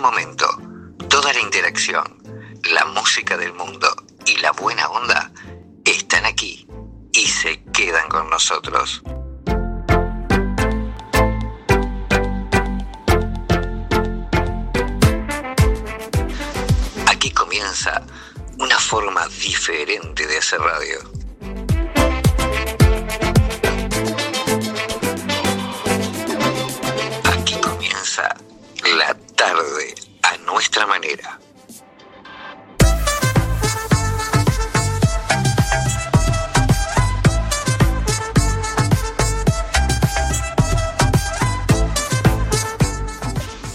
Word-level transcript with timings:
momento, 0.00 0.46
toda 1.08 1.32
la 1.32 1.40
interacción, 1.40 2.04
la 2.72 2.84
música 2.86 3.36
del 3.36 3.52
mundo 3.52 3.88
y 4.26 4.36
la 4.38 4.52
buena 4.52 4.88
onda 4.88 5.30
están 5.84 6.24
aquí 6.24 6.66
y 7.12 7.26
se 7.26 7.62
quedan 7.72 8.08
con 8.08 8.30
nosotros. 8.30 9.02
Aquí 17.06 17.30
comienza 17.32 18.02
una 18.58 18.78
forma 18.78 19.26
diferente 19.28 20.26
de 20.26 20.38
hacer 20.38 20.60
radio. 20.60 20.98
Aquí 27.24 27.54
comienza 27.60 28.34
la 28.96 29.14
tarde 29.40 29.94
a 30.22 30.36
nuestra 30.44 30.86
manera. 30.86 31.40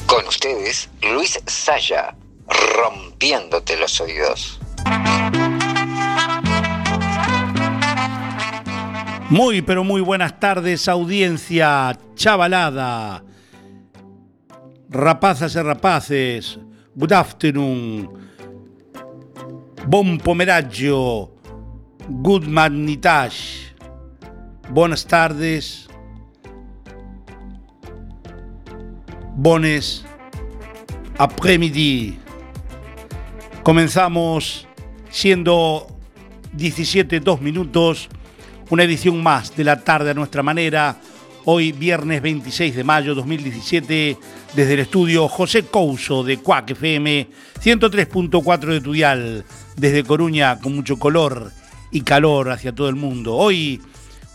Con 0.05 0.27
ustedes, 0.27 0.87
Luis 1.01 1.41
Saya, 1.47 2.15
rompiéndote 2.47 3.75
los 3.77 3.99
oídos. 4.01 4.59
Muy, 9.31 9.63
pero 9.63 9.83
muy 9.83 10.01
buenas 10.01 10.39
tardes, 10.39 10.87
audiencia 10.87 11.97
chavalada. 12.13 13.23
Rapazas 14.95 15.53
y 15.55 15.61
rapaces, 15.61 16.57
good 16.95 17.11
afternoon. 17.11 18.09
Bon 19.85 20.17
pomeraggio, 20.17 21.33
good 22.07 22.45
magnitage. 22.47 23.75
Buenas 24.69 25.05
tardes. 25.05 25.89
Bones 29.35 30.05
après-midi. 31.17 32.17
Comenzamos 33.63 34.65
siendo 35.09 35.87
17, 36.53 37.19
2 37.19 37.41
minutos, 37.41 38.07
una 38.69 38.83
edición 38.83 39.21
más 39.21 39.53
de 39.57 39.65
la 39.65 39.83
tarde 39.83 40.11
a 40.11 40.13
nuestra 40.13 40.41
manera. 40.41 40.95
Hoy, 41.47 41.73
viernes 41.73 42.23
26 42.23 42.75
de 42.75 42.83
mayo 42.83 43.13
2017, 43.13 44.17
desde 44.55 44.73
el 44.73 44.79
estudio 44.79 45.27
José 45.27 45.61
Couso 45.61 46.23
de 46.23 46.37
Cuac 46.39 46.71
FM, 46.71 47.27
103.4 47.61 48.65
de 48.65 48.81
Tudial, 48.81 49.45
desde 49.77 50.03
Coruña, 50.03 50.57
con 50.59 50.73
mucho 50.73 50.97
color 50.97 51.51
y 51.91 52.01
calor 52.01 52.49
hacia 52.49 52.73
todo 52.73 52.89
el 52.89 52.95
mundo. 52.95 53.35
Hoy 53.35 53.79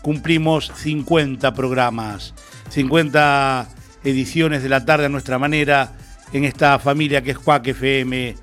cumplimos 0.01 0.71
50 0.73 1.53
programas, 1.53 2.33
50 2.69 3.67
ediciones 4.05 4.63
de 4.63 4.69
la 4.69 4.85
tarde 4.85 5.07
a 5.07 5.09
nuestra 5.09 5.37
manera 5.37 5.91
en 6.31 6.45
esta 6.45 6.79
familia 6.79 7.21
que 7.21 7.31
es 7.31 7.39
Cuac 7.39 7.67
FM 7.67 8.37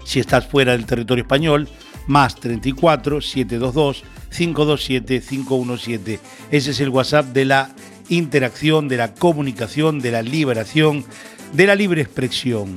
Si 0.06 0.20
estás 0.20 0.46
fuera 0.46 0.74
del 0.74 0.86
territorio 0.86 1.24
español, 1.24 1.68
más 2.08 2.36
34 2.36 3.22
722 3.22 4.04
527 4.30 5.22
517. 5.22 6.20
Ese 6.52 6.72
es 6.72 6.80
el 6.80 6.90
WhatsApp 6.90 7.28
de 7.28 7.46
la 7.46 7.74
interacción, 8.10 8.88
de 8.88 8.98
la 8.98 9.14
comunicación, 9.14 10.00
de 10.00 10.12
la 10.12 10.22
liberación, 10.22 11.06
de 11.54 11.68
la 11.68 11.76
libre 11.76 12.02
expresión. 12.02 12.76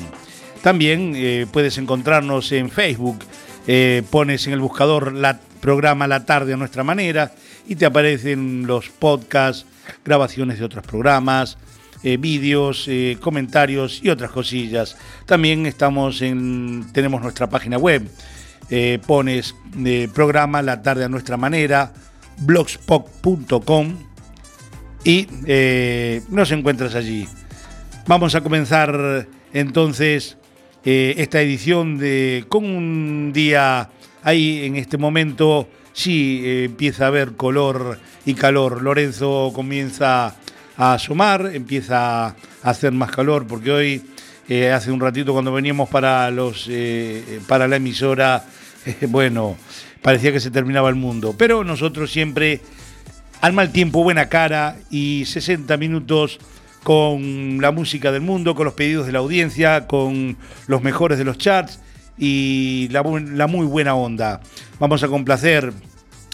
También 0.62 1.14
eh, 1.16 1.46
puedes 1.50 1.78
encontrarnos 1.78 2.52
en 2.52 2.70
Facebook, 2.70 3.18
eh, 3.66 4.02
pones 4.10 4.46
en 4.46 4.52
el 4.52 4.60
buscador 4.60 5.12
la 5.12 5.40
programa 5.60 6.06
La 6.06 6.24
tarde 6.24 6.54
a 6.54 6.56
nuestra 6.56 6.84
manera 6.84 7.32
y 7.66 7.76
te 7.76 7.86
aparecen 7.86 8.66
los 8.66 8.88
podcasts, 8.88 9.66
grabaciones 10.04 10.58
de 10.58 10.64
otros 10.64 10.84
programas, 10.86 11.58
eh, 12.02 12.16
vídeos, 12.16 12.86
eh, 12.88 13.18
comentarios 13.20 14.00
y 14.02 14.08
otras 14.08 14.30
cosillas. 14.30 14.96
También 15.26 15.66
estamos 15.66 16.22
en, 16.22 16.86
tenemos 16.92 17.20
nuestra 17.20 17.50
página 17.50 17.76
web. 17.76 18.08
Eh, 18.70 18.98
pones 19.06 19.54
eh, 19.84 20.08
programa 20.14 20.62
La 20.62 20.80
tarde 20.80 21.04
a 21.04 21.10
nuestra 21.10 21.36
manera, 21.36 21.92
blogspot.com 22.38 23.94
y 25.04 25.26
nos 26.30 26.52
encuentras 26.52 26.94
allí. 26.94 27.26
Vamos 28.06 28.34
a 28.34 28.40
comenzar 28.40 29.26
entonces 29.52 30.36
esta 30.84 31.40
edición 31.40 31.98
de 31.98 32.44
con 32.48 32.64
un 32.64 33.32
día 33.32 33.90
ahí 34.22 34.64
en 34.64 34.76
este 34.76 34.98
momento 34.98 35.68
sí 36.00 36.42
eh, 36.44 36.64
empieza 36.64 37.04
a 37.04 37.08
haber 37.08 37.32
color 37.32 37.98
y 38.24 38.34
calor. 38.34 38.82
Lorenzo 38.82 39.52
comienza 39.54 40.34
a 40.76 40.94
asomar, 40.94 41.50
empieza 41.52 42.26
a 42.26 42.36
hacer 42.62 42.92
más 42.92 43.10
calor 43.10 43.46
porque 43.46 43.70
hoy 43.70 44.02
eh, 44.48 44.72
hace 44.72 44.90
un 44.90 45.00
ratito 45.00 45.32
cuando 45.32 45.52
veníamos 45.52 45.88
para 45.88 46.30
los 46.30 46.66
eh, 46.68 47.40
para 47.46 47.68
la 47.68 47.76
emisora 47.76 48.44
eh, 48.86 49.06
bueno 49.08 49.56
parecía 50.02 50.32
que 50.32 50.40
se 50.40 50.50
terminaba 50.50 50.88
el 50.88 50.96
mundo 50.96 51.34
pero 51.38 51.62
nosotros 51.62 52.10
siempre 52.10 52.60
al 53.42 53.52
mal 53.52 53.70
tiempo 53.70 54.02
buena 54.02 54.28
cara 54.28 54.76
y 54.90 55.24
60 55.26 55.76
minutos 55.76 56.40
con 56.82 57.60
la 57.60 57.72
música 57.72 58.10
del 58.10 58.22
mundo, 58.22 58.54
con 58.54 58.64
los 58.64 58.72
pedidos 58.72 59.04
de 59.04 59.12
la 59.12 59.18
audiencia, 59.18 59.86
con 59.86 60.38
los 60.66 60.82
mejores 60.82 61.18
de 61.18 61.24
los 61.24 61.36
charts 61.36 61.78
y 62.16 62.88
la, 62.90 63.02
la 63.02 63.46
muy 63.46 63.66
buena 63.66 63.94
onda. 63.94 64.40
Vamos 64.78 65.02
a 65.02 65.08
complacer 65.08 65.74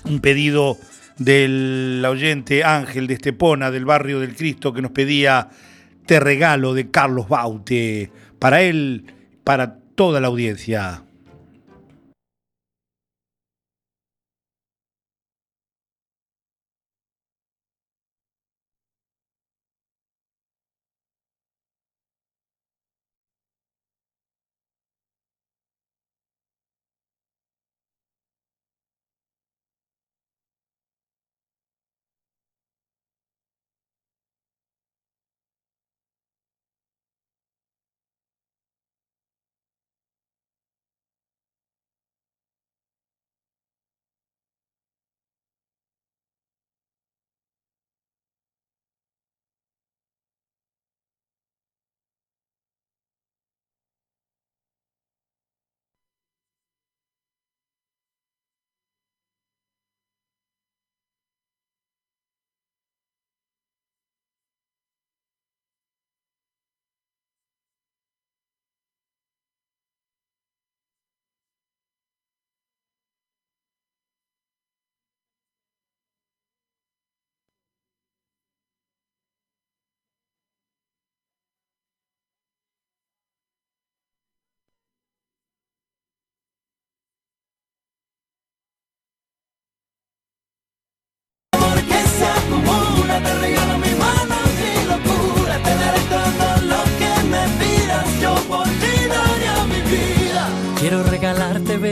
un 0.06 0.20
pedido 0.20 0.78
del 1.18 2.04
oyente 2.06 2.64
Ángel 2.64 3.06
de 3.06 3.14
Estepona, 3.14 3.70
del 3.70 3.84
barrio 3.84 4.20
del 4.20 4.34
Cristo, 4.34 4.72
que 4.72 4.82
nos 4.82 4.92
pedía 4.92 5.48
Te 6.06 6.20
regalo 6.20 6.74
de 6.74 6.90
Carlos 6.90 7.28
Baute, 7.28 8.10
para 8.38 8.62
él, 8.62 9.04
para 9.44 9.78
toda 9.94 10.20
la 10.20 10.28
audiencia. 10.28 11.05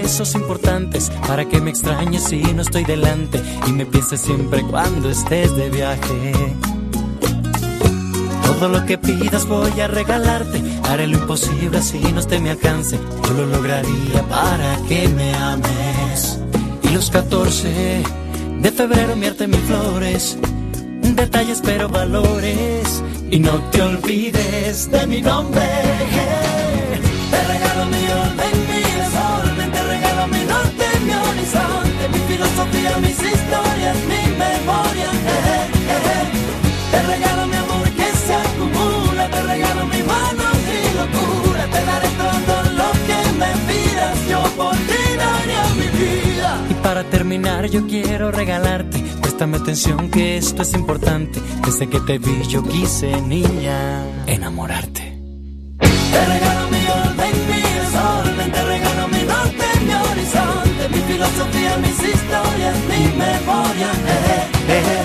Besos 0.04 0.34
importantes 0.34 1.10
para 1.26 1.46
que 1.46 1.62
me 1.62 1.70
extrañes 1.70 2.24
si 2.24 2.42
no 2.52 2.60
estoy 2.60 2.84
delante 2.84 3.40
y 3.66 3.72
me 3.72 3.86
pienses 3.86 4.20
siempre 4.20 4.62
cuando 4.62 5.08
estés 5.08 5.56
de 5.56 5.70
viaje. 5.70 6.32
Todo 8.44 8.68
lo 8.68 8.84
que 8.84 8.98
pidas 8.98 9.46
voy 9.46 9.80
a 9.80 9.88
regalarte. 9.88 10.60
Haré 10.90 11.06
lo 11.06 11.16
imposible 11.16 11.78
así 11.78 12.00
no 12.12 12.20
esté 12.20 12.38
mi 12.38 12.50
alcance. 12.50 12.98
Yo 13.26 13.32
lo 13.32 13.46
lograría 13.46 14.22
para 14.28 14.76
que 14.86 15.08
me 15.08 15.34
ames. 15.36 16.38
Y 16.82 16.88
los 16.90 17.10
14 17.10 18.02
de 18.60 18.72
febrero 18.72 19.16
mierte 19.16 19.46
mis 19.46 19.60
flores. 19.60 20.36
Detalles 21.00 21.62
pero 21.64 21.88
valores. 21.88 23.02
Y 23.30 23.38
no 23.38 23.54
te 23.70 23.80
olvides 23.80 24.90
de 24.90 25.06
mi 25.06 25.22
nombre. 25.22 25.66
Te 27.30 27.42
regalo 27.52 27.86
mi 27.86 28.04
orden, 28.22 28.43
filosofía, 32.34 32.96
mis 32.98 33.18
historias, 33.32 33.96
mi 34.10 34.22
memoria. 34.44 35.08
Te 36.90 37.02
regalo 37.02 37.46
mi 37.46 37.56
amor 37.56 37.88
que 37.98 38.08
se 38.24 38.34
acumula. 38.34 39.28
Te 39.30 39.42
regalo 39.42 39.86
mi 39.86 40.02
mano, 40.02 40.44
mi 40.66 40.80
locura. 41.00 41.64
Te 41.74 41.80
daré 41.90 42.08
todo 42.24 42.56
lo 42.80 42.88
que 43.08 43.20
me 43.40 43.50
pidas. 43.68 44.16
Yo 44.28 44.42
por 44.56 44.76
ti 44.90 45.02
daría 45.24 45.64
mi 45.80 45.88
vida. 45.98 46.50
Y 46.70 46.74
para 46.74 47.04
terminar, 47.04 47.66
yo 47.66 47.86
quiero 47.86 48.30
regalarte. 48.30 48.98
Préstame 49.20 49.56
atención 49.58 50.10
que 50.10 50.36
esto 50.36 50.62
es 50.62 50.72
importante. 50.74 51.40
Desde 51.64 51.88
que 51.88 52.00
te 52.00 52.18
vi, 52.18 52.42
yo 52.48 52.62
quise, 52.62 53.20
niña, 53.22 54.02
enamorarte. 54.26 55.02
Te 56.12 56.26
regalo 56.26 56.63
filosofía, 61.14 61.76
mis 61.78 61.98
historias, 62.12 62.76
mi 62.90 63.02
memoria. 63.16 63.90
eh, 64.12 64.42
eh, 64.68 64.82
eh. 64.94 65.04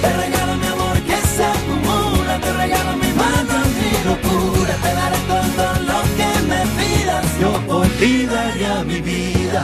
Te 0.00 0.10
regalo 0.22 0.52
mi 0.56 0.66
amor 0.66 0.96
que 1.08 1.16
se 1.34 1.44
acumula. 1.44 2.34
Te 2.40 2.52
regalo 2.52 2.92
mi 2.96 3.10
mano, 3.22 3.54
mi 3.78 3.92
locura. 4.08 4.74
Te 4.84 4.90
daré 5.00 5.20
todo 5.28 5.66
lo 5.90 5.98
que 6.18 6.30
me 6.50 6.62
pidas. 6.78 7.24
Yo 7.40 7.52
por 7.66 7.86
daría 8.34 8.84
mi 8.84 9.00
vida. 9.00 9.62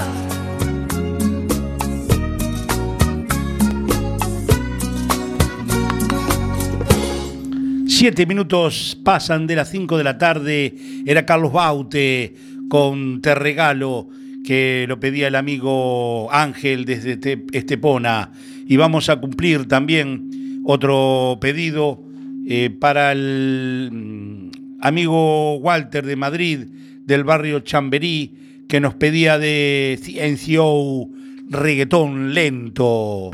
Siete 7.86 8.24
minutos 8.24 8.98
pasan 9.02 9.46
de 9.46 9.56
las 9.56 9.70
cinco 9.70 9.96
de 9.98 10.04
la 10.04 10.18
tarde. 10.18 10.74
Era 11.06 11.24
Carlos 11.24 11.52
Baute 11.52 12.34
con 12.68 13.20
Te 13.20 13.34
Regalo, 13.34 14.08
que 14.44 14.86
lo 14.88 14.98
pedía 15.00 15.28
el 15.28 15.34
amigo 15.36 16.32
Ángel 16.32 16.84
desde 16.84 17.16
Te- 17.16 17.44
Estepona. 17.52 18.32
Y 18.66 18.76
vamos 18.76 19.08
a 19.08 19.16
cumplir 19.20 19.66
también 19.68 20.62
otro 20.64 21.38
pedido 21.40 22.02
eh, 22.46 22.70
para 22.70 23.12
el 23.12 23.90
mm, 23.92 24.50
amigo 24.80 25.56
Walter 25.56 26.04
de 26.06 26.16
Madrid, 26.16 26.60
del 27.04 27.24
barrio 27.24 27.60
Chamberí, 27.60 28.34
que 28.68 28.80
nos 28.80 28.94
pedía 28.94 29.38
de 29.38 29.98
CNCO 30.02 31.08
reggaetón 31.48 32.32
lento. 32.34 33.30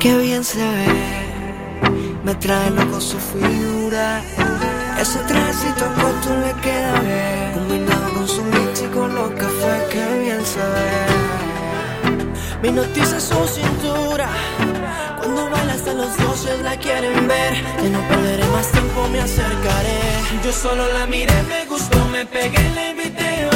Qué 0.00 0.16
bien 0.18 0.44
se 0.44 0.58
ve, 0.58 0.86
me 2.24 2.34
trae 2.36 2.70
loco 2.70 3.00
su 3.00 3.18
figura. 3.18 4.22
Ese 4.98 5.18
trajecito 5.20 5.84
corto 5.94 6.36
le 6.40 6.52
queda 6.60 7.00
bien, 7.00 7.52
combinado 7.54 8.12
con 8.14 8.26
su 8.28 8.42
con 8.92 9.14
los 9.14 9.30
cafés, 9.30 9.82
qué 9.90 10.18
bien 10.18 10.44
se 10.44 10.58
ve. 10.58 11.06
Mi 12.62 12.70
noticia 12.72 13.20
su 13.20 13.46
cintura, 13.46 14.28
cuando 15.18 15.48
baila 15.50 15.74
hasta 15.74 15.92
los 15.94 16.16
dioses 16.16 16.60
la 16.62 16.76
quieren 16.76 17.28
ver. 17.28 17.54
Ya 17.82 17.88
no 17.90 18.00
perderé 18.08 18.44
más 18.48 18.72
tiempo, 18.72 19.08
me 19.12 19.20
acercaré. 19.20 20.00
Yo 20.44 20.52
solo 20.52 20.92
la 20.92 21.06
miré, 21.06 21.42
me 21.44 21.64
gustó, 21.66 22.04
me 22.06 22.26
pegué, 22.26 22.68
la 22.74 22.90
invité, 22.90 23.48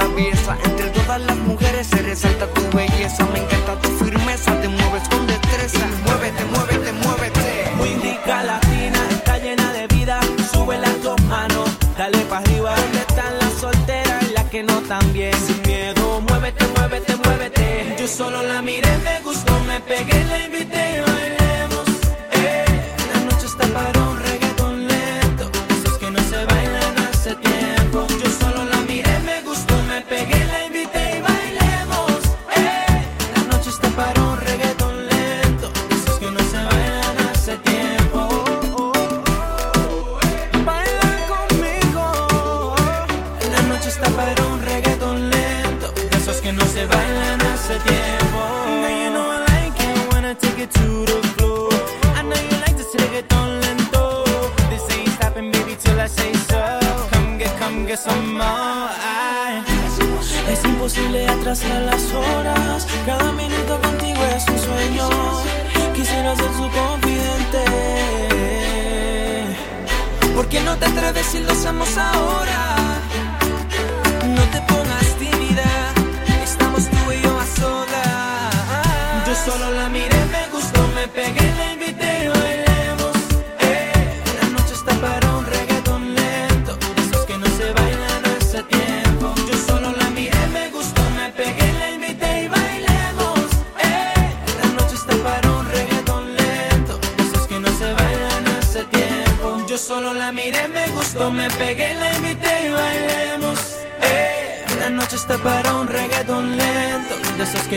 Entre 0.00 0.90
todas 0.90 1.20
las 1.22 1.36
mujeres 1.38 1.88
se 1.88 1.96
resalta 2.02 2.46
tu 2.54 2.76
belleza. 2.76 3.26
Me 3.32 3.40
encanta 3.40 3.80
tu 3.80 3.88
firmeza, 4.04 4.60
te 4.60 4.68
mueves 4.68 5.08
con 5.08 5.26
destreza. 5.26 5.86
Muévete, 6.04 6.44
muévete, 6.44 6.92
muévete. 6.92 7.72
Muy 7.76 7.94
rica 7.96 8.44
latina, 8.44 9.00
está 9.10 9.38
llena 9.38 9.72
de 9.72 9.88
vida. 9.88 10.20
Sube 10.52 10.78
las 10.78 11.02
dos 11.02 11.20
manos, 11.22 11.68
dale 11.96 12.18
para 12.26 12.42
arriba. 12.42 12.76
¿Dónde 12.76 12.98
están 13.00 13.38
las 13.40 13.52
solteras 13.54 14.22
y 14.22 14.32
las 14.34 14.44
que 14.44 14.62
no 14.62 14.80
tan 14.82 15.12
bien? 15.12 15.34
Sin 15.34 15.60
miedo, 15.62 16.20
muévete, 16.28 16.64
muévete, 16.76 17.16
muévete. 17.16 17.96
Yo 17.98 18.06
solo 18.06 18.42
la 18.44 18.62
miré, 18.62 18.98
me 18.98 19.20
gustó, 19.22 19.58
me 19.64 19.80
pegué, 19.80 20.24
la 20.26 20.44
invité 20.44 21.07
atrasar 61.50 61.82
las 61.82 62.12
horas. 62.12 62.86
Cada 63.06 63.32
minuto 63.32 63.80
contigo 63.80 64.22
es 64.36 64.46
un 64.48 64.58
sueño. 64.58 65.08
Quisiera 65.94 66.36
ser 66.36 66.52
su 66.52 66.68
confidente. 66.80 67.64
¿Por 70.34 70.46
qué 70.48 70.60
no 70.60 70.76
te 70.76 70.84
atreves 70.84 71.26
si 71.26 71.40
lo 71.40 71.52
hacemos 71.52 71.88
ahora? 71.96 72.76
No 74.36 74.42
te 74.52 74.60
pongas 74.72 75.06
tímida. 75.18 75.94
Estamos 76.44 76.84
tú 76.90 77.12
y 77.12 77.22
yo 77.22 77.40
a 77.40 77.46
solas. 77.60 79.26
Yo 79.26 79.34
solo 79.50 79.70
la 79.72 79.88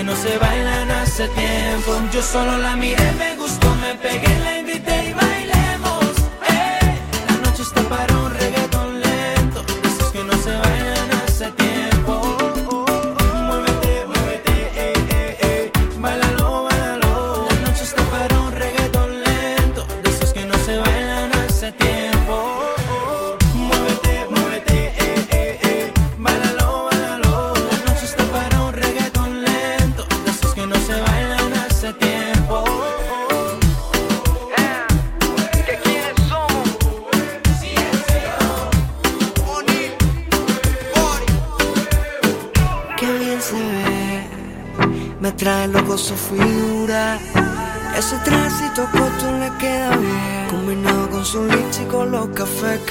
no 0.03 0.15
se 0.15 0.38
bailan 0.38 0.91
hace 0.91 1.27
tiempo. 1.29 1.91
Yo 2.13 2.22
solo 2.22 2.58
la 2.58 2.75
miré, 2.75 3.12
me 3.13 3.36
gustó, 3.36 3.67
me 3.75 3.93
pegué, 3.96 4.39
la 4.39 4.60
invité 4.60 5.11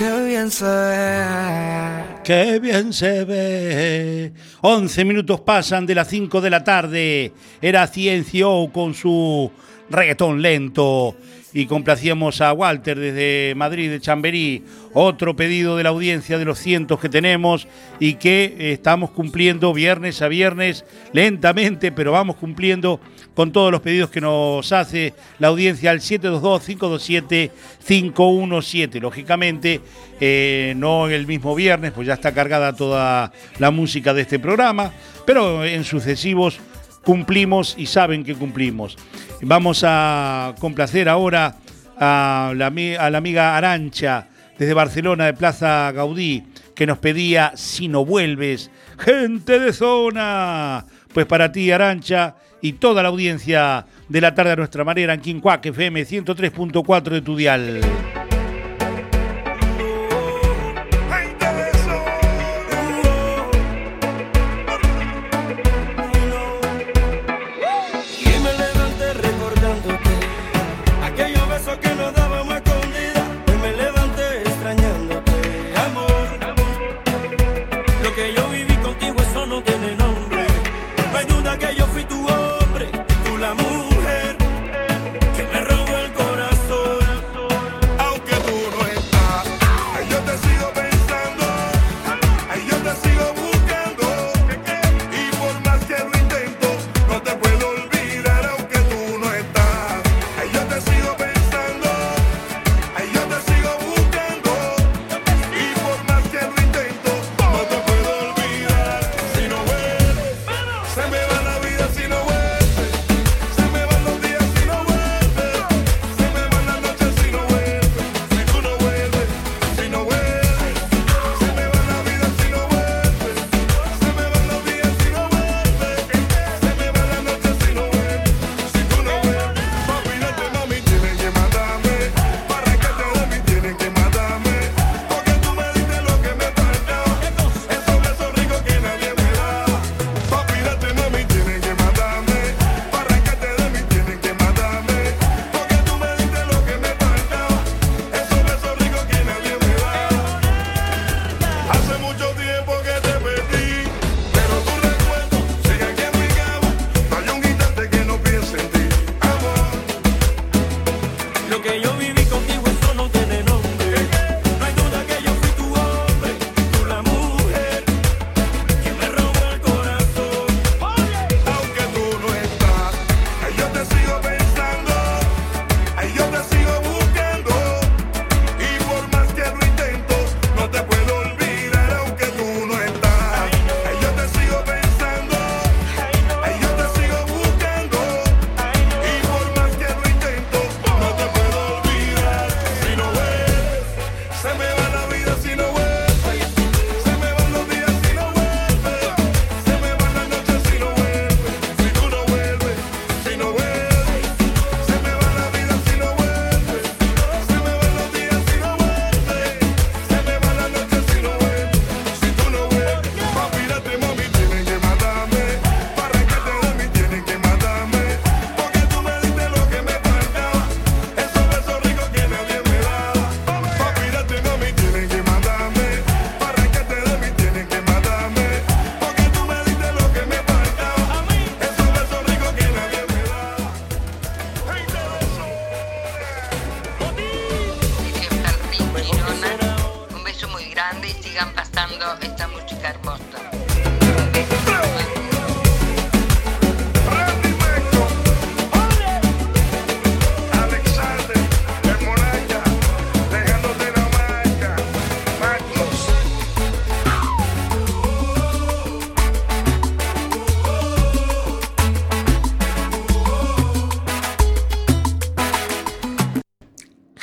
Qué 0.01 0.25
bien 0.25 0.51
se 0.51 0.65
ve. 0.65 1.25
Qué 2.25 2.59
bien 2.59 2.91
se 2.91 3.23
ve. 3.27 4.33
11 4.63 5.05
minutos 5.05 5.43
pasan 5.43 5.85
de 5.85 5.95
las 5.95 6.09
5 6.09 6.41
de 6.41 6.49
la 6.49 6.65
tarde. 6.65 7.35
Era 7.61 7.87
Ciencio 7.87 8.71
con 8.73 8.95
su 8.95 9.53
reggaetón 9.91 10.41
lento 10.41 11.17
y 11.53 11.67
complacíamos 11.67 12.41
a 12.41 12.53
Walter 12.53 12.99
desde 12.99 13.55
Madrid, 13.57 13.91
de 13.91 14.01
Chamberí. 14.01 14.65
Otro 14.93 15.37
pedido 15.37 15.77
de 15.77 15.85
la 15.85 15.91
audiencia 15.91 16.39
de 16.39 16.45
los 16.45 16.59
cientos 16.59 16.99
que 17.01 17.09
tenemos 17.09 17.67
y 17.99 18.15
que 18.15 18.57
eh, 18.59 18.73
estamos 18.73 19.11
cumpliendo 19.11 19.73
viernes 19.73 20.23
a 20.23 20.29
viernes, 20.29 20.85
lentamente, 21.13 21.93
pero 21.93 22.13
vamos 22.13 22.37
cumpliendo 22.37 23.01
con 23.35 23.53
todos 23.53 23.71
los 23.71 23.81
pedidos 23.81 24.11
que 24.11 24.21
nos 24.21 24.73
hace 24.73 25.15
la 25.39 25.49
audiencia 25.49 25.91
al 25.91 26.01
722-527-517. 26.01 29.01
Lógicamente, 29.01 29.81
eh, 30.21 30.75
no 30.77 31.09
el 31.09 31.27
mismo 31.27 31.55
viernes, 31.55 31.93
pues 31.93 32.07
ya 32.07 32.15
está 32.15 32.33
cargada 32.33 32.75
toda 32.75 33.33
la 33.59 33.71
música 33.71 34.13
de 34.13 34.23
este 34.23 34.39
programa, 34.39 34.93
pero 35.25 35.65
en 35.65 35.85
sucesivos 35.85 36.61
cumplimos 37.05 37.75
y 37.79 37.87
saben 37.87 38.25
que 38.25 38.35
cumplimos. 38.35 38.97
Vamos 39.43 39.83
a 39.87 40.55
complacer 40.61 41.09
ahora 41.09 41.57
a 41.99 42.53
la, 42.57 42.67
amiga 42.67 43.57
Arancha 43.57 44.29
desde 44.59 44.75
Barcelona 44.75 45.27
de 45.27 45.35
Plaza 45.35 45.93
Gaudí, 45.93 46.45
que 46.75 46.87
nos 46.87 46.99
pedía 46.99 47.53
Si 47.57 47.89
no 47.89 48.05
vuelves, 48.05 48.71
gente 48.99 49.59
de 49.59 49.73
zona. 49.73 50.87
Pues 51.13 51.27
para 51.27 51.51
ti, 51.53 51.71
Arancha, 51.71 52.37
y 52.63 52.75
toda 52.75 53.03
la 53.03 53.09
audiencia 53.09 53.87
de 54.09 54.21
la 54.21 54.35
tarde 54.35 54.53
a 54.53 54.57
nuestra 54.57 54.85
manera 54.85 55.15
en 55.15 55.21
Quincuac 55.21 55.65
FM 55.67 56.03
103.4 56.03 57.03
de 57.03 57.21
Tudial. 57.23 57.81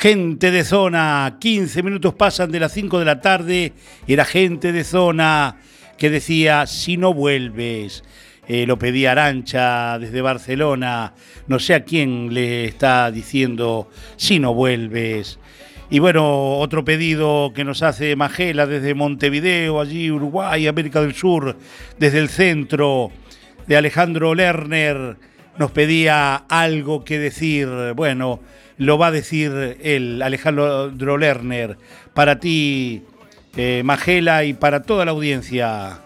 Gente 0.08 0.50
de 0.50 0.64
zona, 0.64 1.36
15 1.38 1.82
minutos 1.82 2.14
pasan 2.14 2.50
de 2.50 2.58
las 2.58 2.72
5 2.72 2.98
de 2.98 3.04
la 3.04 3.20
tarde 3.20 3.74
y 4.06 4.14
era 4.14 4.24
gente 4.24 4.72
de 4.72 4.82
zona 4.82 5.56
que 5.98 6.08
decía, 6.08 6.66
si 6.66 6.96
no 6.96 7.12
vuelves, 7.12 8.04
eh, 8.46 8.64
lo 8.66 8.78
pedía 8.78 9.12
Arancha 9.12 9.98
desde 9.98 10.22
Barcelona, 10.22 11.12
no 11.46 11.58
sé 11.58 11.74
a 11.74 11.84
quién 11.84 12.32
le 12.32 12.64
está 12.64 13.10
diciendo, 13.10 13.90
si 14.16 14.38
no 14.38 14.54
vuelves. 14.54 15.38
Y 15.90 15.98
bueno, 15.98 16.56
otro 16.56 16.86
pedido 16.86 17.52
que 17.54 17.64
nos 17.64 17.82
hace 17.82 18.16
Magela 18.16 18.64
desde 18.66 18.94
Montevideo, 18.94 19.78
allí 19.78 20.10
Uruguay, 20.10 20.68
América 20.68 21.02
del 21.02 21.14
Sur, 21.14 21.58
desde 21.98 22.20
el 22.20 22.30
centro, 22.30 23.10
de 23.66 23.76
Alejandro 23.76 24.34
Lerner, 24.34 25.18
nos 25.58 25.70
pedía 25.70 26.36
algo 26.48 27.04
que 27.04 27.18
decir. 27.18 27.68
Bueno, 27.94 28.40
lo 28.78 28.96
va 28.96 29.08
a 29.08 29.10
decir 29.10 29.76
él, 29.82 30.22
Alejandro 30.22 31.18
Lerner. 31.18 31.76
Para 32.14 32.40
ti, 32.40 33.02
eh, 33.56 33.82
Magela, 33.84 34.44
y 34.44 34.54
para 34.54 34.82
toda 34.82 35.04
la 35.04 35.10
audiencia. 35.10 35.98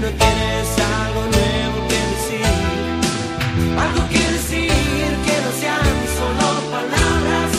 no 0.00 0.08
tienes 0.10 0.68
algo 1.02 1.22
nuevo 1.22 1.78
que 1.88 2.00
decir, 2.12 2.46
algo 3.84 4.08
que 4.08 4.22
decir 4.36 4.70
que 5.26 5.34
no 5.44 5.50
sean 5.60 5.96
solo 6.18 6.46
palabras, 6.70 7.50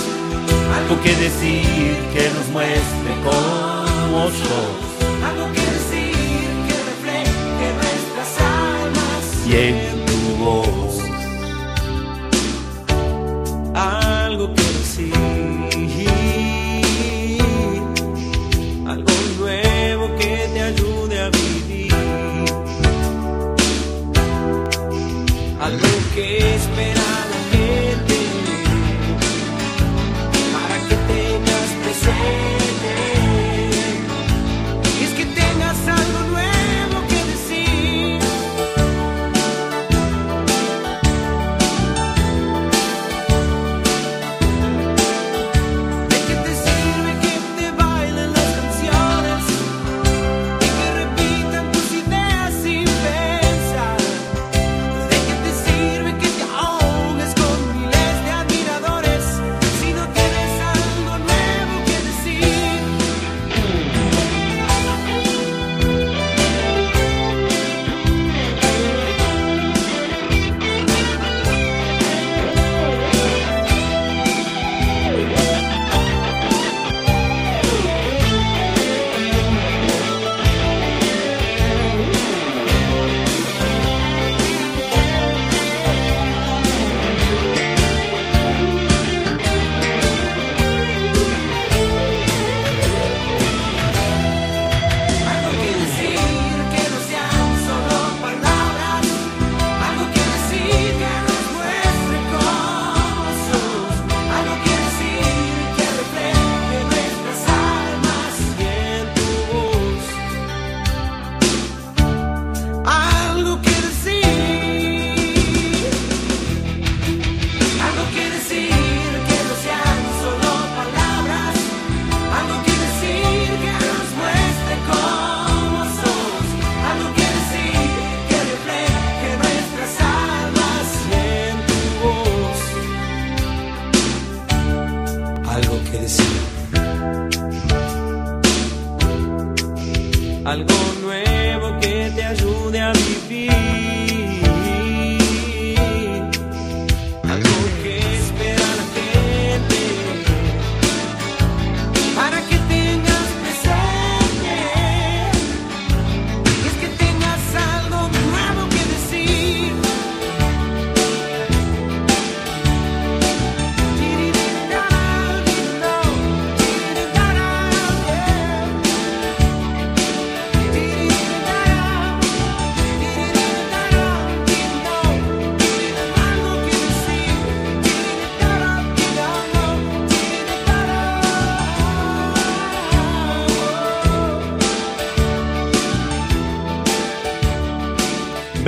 algo 0.78 1.02
que 1.02 1.15
decir 1.15 1.95
que 2.13 2.30
nos 2.36 2.47
muestre 2.49 3.12
cómo 3.25 4.30
sos, 4.30 4.80
algo 5.30 5.52
que 5.52 5.65
decir 5.78 6.47
que 6.67 6.75
refleje 6.91 7.67
nuestras 7.82 8.32
almas. 8.39 9.45
Yeah. 9.45 9.88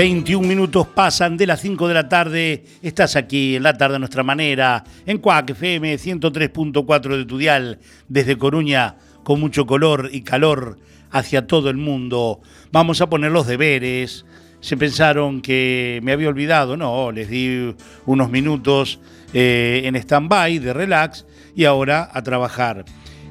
21 0.01 0.47
minutos 0.47 0.87
pasan 0.87 1.37
de 1.37 1.45
las 1.45 1.61
5 1.61 1.87
de 1.87 1.93
la 1.93 2.09
tarde. 2.09 2.65
Estás 2.81 3.15
aquí 3.15 3.57
en 3.57 3.61
la 3.61 3.77
tarde 3.77 3.97
a 3.97 3.99
nuestra 3.99 4.23
manera, 4.23 4.83
en 5.05 5.19
Cuac 5.19 5.51
FM 5.51 5.93
103.4 5.93 7.17
de 7.17 7.25
Tudial, 7.25 7.79
desde 8.07 8.35
Coruña, 8.35 8.95
con 9.23 9.39
mucho 9.39 9.67
color 9.67 10.09
y 10.11 10.21
calor 10.21 10.79
hacia 11.11 11.45
todo 11.45 11.69
el 11.69 11.77
mundo. 11.77 12.41
Vamos 12.71 12.99
a 13.01 13.11
poner 13.11 13.31
los 13.31 13.45
deberes. 13.45 14.25
Se 14.59 14.75
pensaron 14.75 15.39
que 15.39 15.99
me 16.01 16.13
había 16.13 16.29
olvidado, 16.29 16.75
no, 16.75 17.11
les 17.11 17.29
di 17.29 17.75
unos 18.07 18.31
minutos 18.31 18.99
eh, 19.35 19.83
en 19.85 19.95
stand-by, 19.95 20.57
de 20.57 20.73
relax, 20.73 21.27
y 21.55 21.65
ahora 21.65 22.09
a 22.11 22.23
trabajar. 22.23 22.85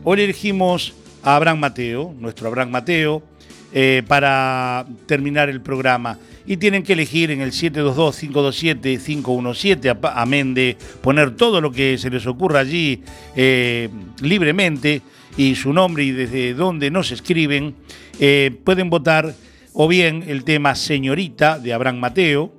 Hoy 0.04 0.20
elegimos 0.20 0.94
a 1.24 1.34
Abraham 1.34 1.58
Mateo, 1.58 2.14
nuestro 2.16 2.46
Abraham 2.46 2.70
Mateo, 2.70 3.24
eh, 3.72 4.02
para 4.08 4.84
terminar 5.06 5.48
el 5.48 5.60
programa. 5.60 6.18
Y 6.44 6.56
tienen 6.56 6.82
que 6.82 6.94
elegir 6.94 7.30
en 7.30 7.40
el 7.40 7.52
722-527-517, 7.52 9.96
amén 10.12 10.54
de 10.54 10.76
poner 11.00 11.36
todo 11.36 11.60
lo 11.60 11.70
que 11.70 11.96
se 11.96 12.10
les 12.10 12.26
ocurra 12.26 12.58
allí 12.58 13.04
eh, 13.36 13.88
libremente 14.22 15.02
y 15.36 15.54
su 15.54 15.72
nombre 15.72 16.02
y 16.02 16.10
desde 16.10 16.52
dónde 16.54 16.90
nos 16.90 17.12
escriben. 17.12 17.76
Eh, 18.18 18.50
pueden 18.64 18.90
votar 18.90 19.36
o 19.72 19.86
bien 19.86 20.24
el 20.26 20.42
tema 20.42 20.74
Señorita 20.74 21.60
de 21.60 21.72
Abraham 21.72 22.00
Mateo 22.00 22.52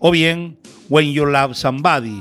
o 0.00 0.10
bien 0.10 0.56
When 0.88 1.12
You 1.12 1.26
Love 1.26 1.54
Somebody 1.54 2.20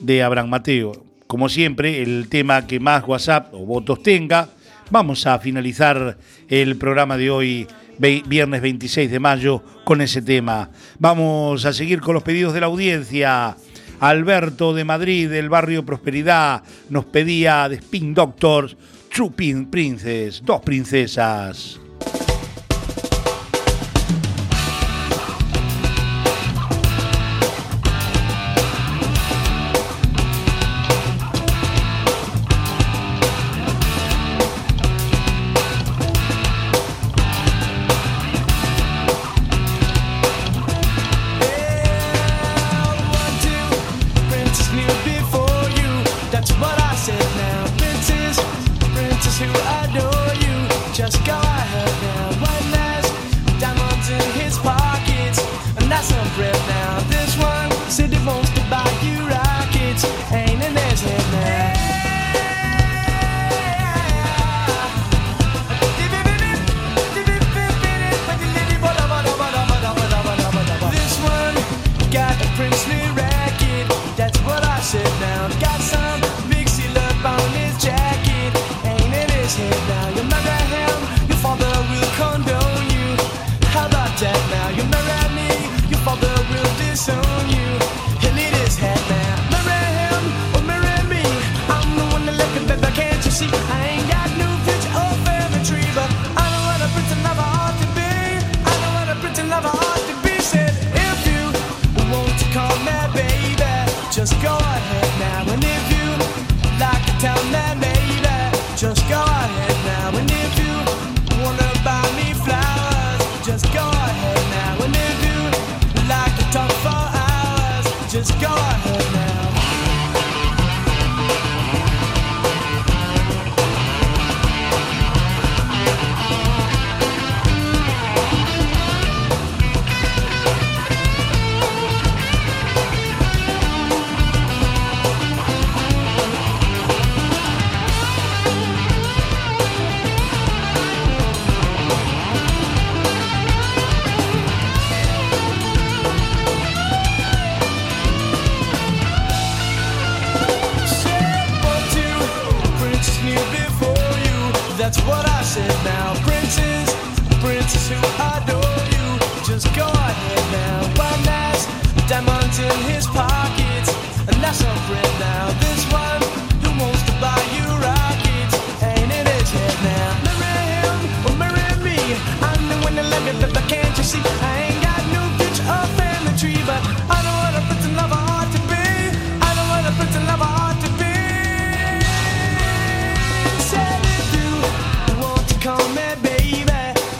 de 0.00 0.22
Abraham 0.22 0.50
Mateo. 0.50 0.92
Como 1.26 1.48
siempre, 1.48 2.02
el 2.02 2.28
tema 2.28 2.66
que 2.66 2.78
más 2.78 3.08
WhatsApp 3.08 3.54
o 3.54 3.64
votos 3.64 4.02
tenga 4.02 4.50
Vamos 4.90 5.26
a 5.26 5.38
finalizar 5.38 6.16
el 6.48 6.76
programa 6.78 7.18
de 7.18 7.30
hoy, 7.30 7.66
viernes 7.98 8.62
26 8.62 9.10
de 9.10 9.20
mayo, 9.20 9.62
con 9.84 10.00
ese 10.00 10.22
tema. 10.22 10.70
Vamos 10.98 11.66
a 11.66 11.74
seguir 11.74 12.00
con 12.00 12.14
los 12.14 12.22
pedidos 12.22 12.54
de 12.54 12.60
la 12.60 12.66
audiencia. 12.66 13.54
Alberto 14.00 14.72
de 14.72 14.84
Madrid, 14.84 15.28
del 15.28 15.50
barrio 15.50 15.84
Prosperidad, 15.84 16.62
nos 16.88 17.04
pedía 17.04 17.68
de 17.68 17.76
Spin 17.76 18.14
Doctors, 18.14 18.78
True 19.12 19.66
Princess, 19.70 20.42
dos 20.42 20.62
princesas. 20.62 21.78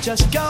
just 0.09 0.33
go. 0.33 0.48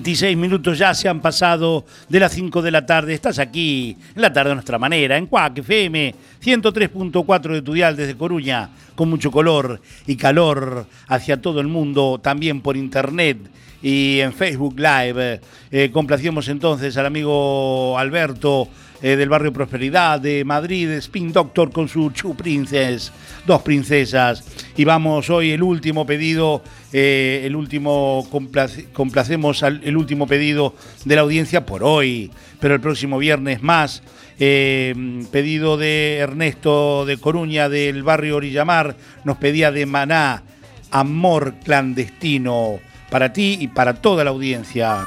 26 0.00 0.34
minutos 0.34 0.78
ya 0.78 0.94
se 0.94 1.10
han 1.10 1.20
pasado 1.20 1.84
de 2.08 2.20
las 2.20 2.32
5 2.32 2.62
de 2.62 2.70
la 2.70 2.86
tarde. 2.86 3.12
Estás 3.12 3.38
aquí 3.38 3.94
en 4.14 4.22
la 4.22 4.32
tarde 4.32 4.52
a 4.52 4.54
nuestra 4.54 4.78
manera, 4.78 5.18
en 5.18 5.26
Cuac 5.26 5.58
FM 5.58 6.14
103.4 6.42 7.52
de 7.52 7.60
Tudial 7.60 7.96
desde 7.96 8.16
Coruña, 8.16 8.70
con 8.94 9.10
mucho 9.10 9.30
color 9.30 9.78
y 10.06 10.16
calor 10.16 10.86
hacia 11.06 11.42
todo 11.42 11.60
el 11.60 11.66
mundo, 11.66 12.18
también 12.22 12.62
por 12.62 12.78
internet 12.78 13.36
y 13.82 14.20
en 14.20 14.32
Facebook 14.32 14.76
Live. 14.78 15.42
Eh, 15.70 15.90
complacemos 15.92 16.48
entonces 16.48 16.96
al 16.96 17.04
amigo 17.04 17.98
Alberto 17.98 18.68
eh, 19.02 19.16
del 19.16 19.28
barrio 19.28 19.52
Prosperidad 19.52 20.20
de 20.20 20.44
Madrid, 20.44 20.90
Spin 20.90 21.32
Doctor 21.32 21.70
con 21.72 21.88
su 21.88 22.10
Chu 22.10 22.34
Princess, 22.34 23.12
dos 23.46 23.62
princesas. 23.62 24.44
Y 24.76 24.84
vamos 24.84 25.30
hoy 25.30 25.50
el 25.52 25.62
último 25.62 26.06
pedido, 26.06 26.62
eh, 26.92 27.42
el 27.44 27.56
último, 27.56 28.26
complace- 28.30 28.86
complacemos 28.92 29.62
el 29.62 29.96
último 29.96 30.26
pedido 30.26 30.74
de 31.04 31.14
la 31.16 31.22
audiencia 31.22 31.66
por 31.66 31.82
hoy, 31.82 32.30
pero 32.60 32.74
el 32.74 32.80
próximo 32.80 33.18
viernes 33.18 33.62
más. 33.62 34.02
Eh, 34.42 34.94
pedido 35.30 35.76
de 35.76 36.16
Ernesto 36.16 37.04
de 37.04 37.18
Coruña 37.18 37.68
del 37.68 38.02
barrio 38.02 38.36
Orillamar, 38.36 38.96
nos 39.24 39.36
pedía 39.36 39.70
de 39.70 39.84
Maná, 39.84 40.42
Amor 40.90 41.56
clandestino, 41.62 42.80
para 43.10 43.34
ti 43.34 43.58
y 43.60 43.68
para 43.68 43.94
toda 43.94 44.24
la 44.24 44.30
audiencia. 44.30 45.06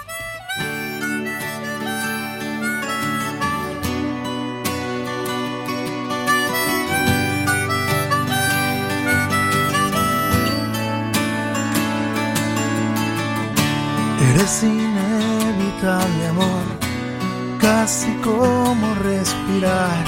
Como 18.24 18.96
respirar, 18.96 20.04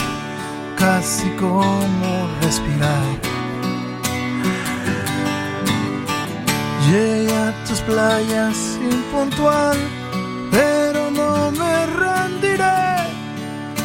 casi 0.78 1.30
como 1.32 2.30
respirar. 2.42 3.06
Llegué 6.88 7.36
a 7.36 7.66
tus 7.68 7.82
playas 7.82 8.58
impuntual, 8.82 9.78
pero 10.50 11.12
no 11.12 11.52
me 11.52 11.86
rendiré. 11.88 13.10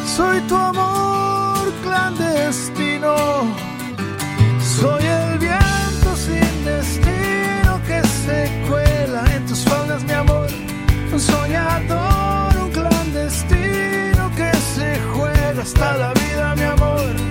Soy 0.06 0.40
tu 0.42 0.56
amor 0.56 1.72
clandestino. 1.82 3.16
Soy 4.80 5.04
el 5.04 5.38
viento 5.38 6.08
sin 6.14 6.64
destino 6.64 7.80
que 7.86 8.00
se 8.24 8.38
cuela 8.68 9.24
en 9.34 9.44
tus 9.46 9.64
faldas, 9.64 10.04
mi 10.04 10.12
amor. 10.12 10.48
Un 11.12 11.20
soñador, 11.20 12.56
un 12.64 12.70
clandestino 12.70 13.89
hasta 15.60 15.96
la 15.96 16.12
vida, 16.14 16.54
mi 16.56 16.62
amor. 16.62 17.29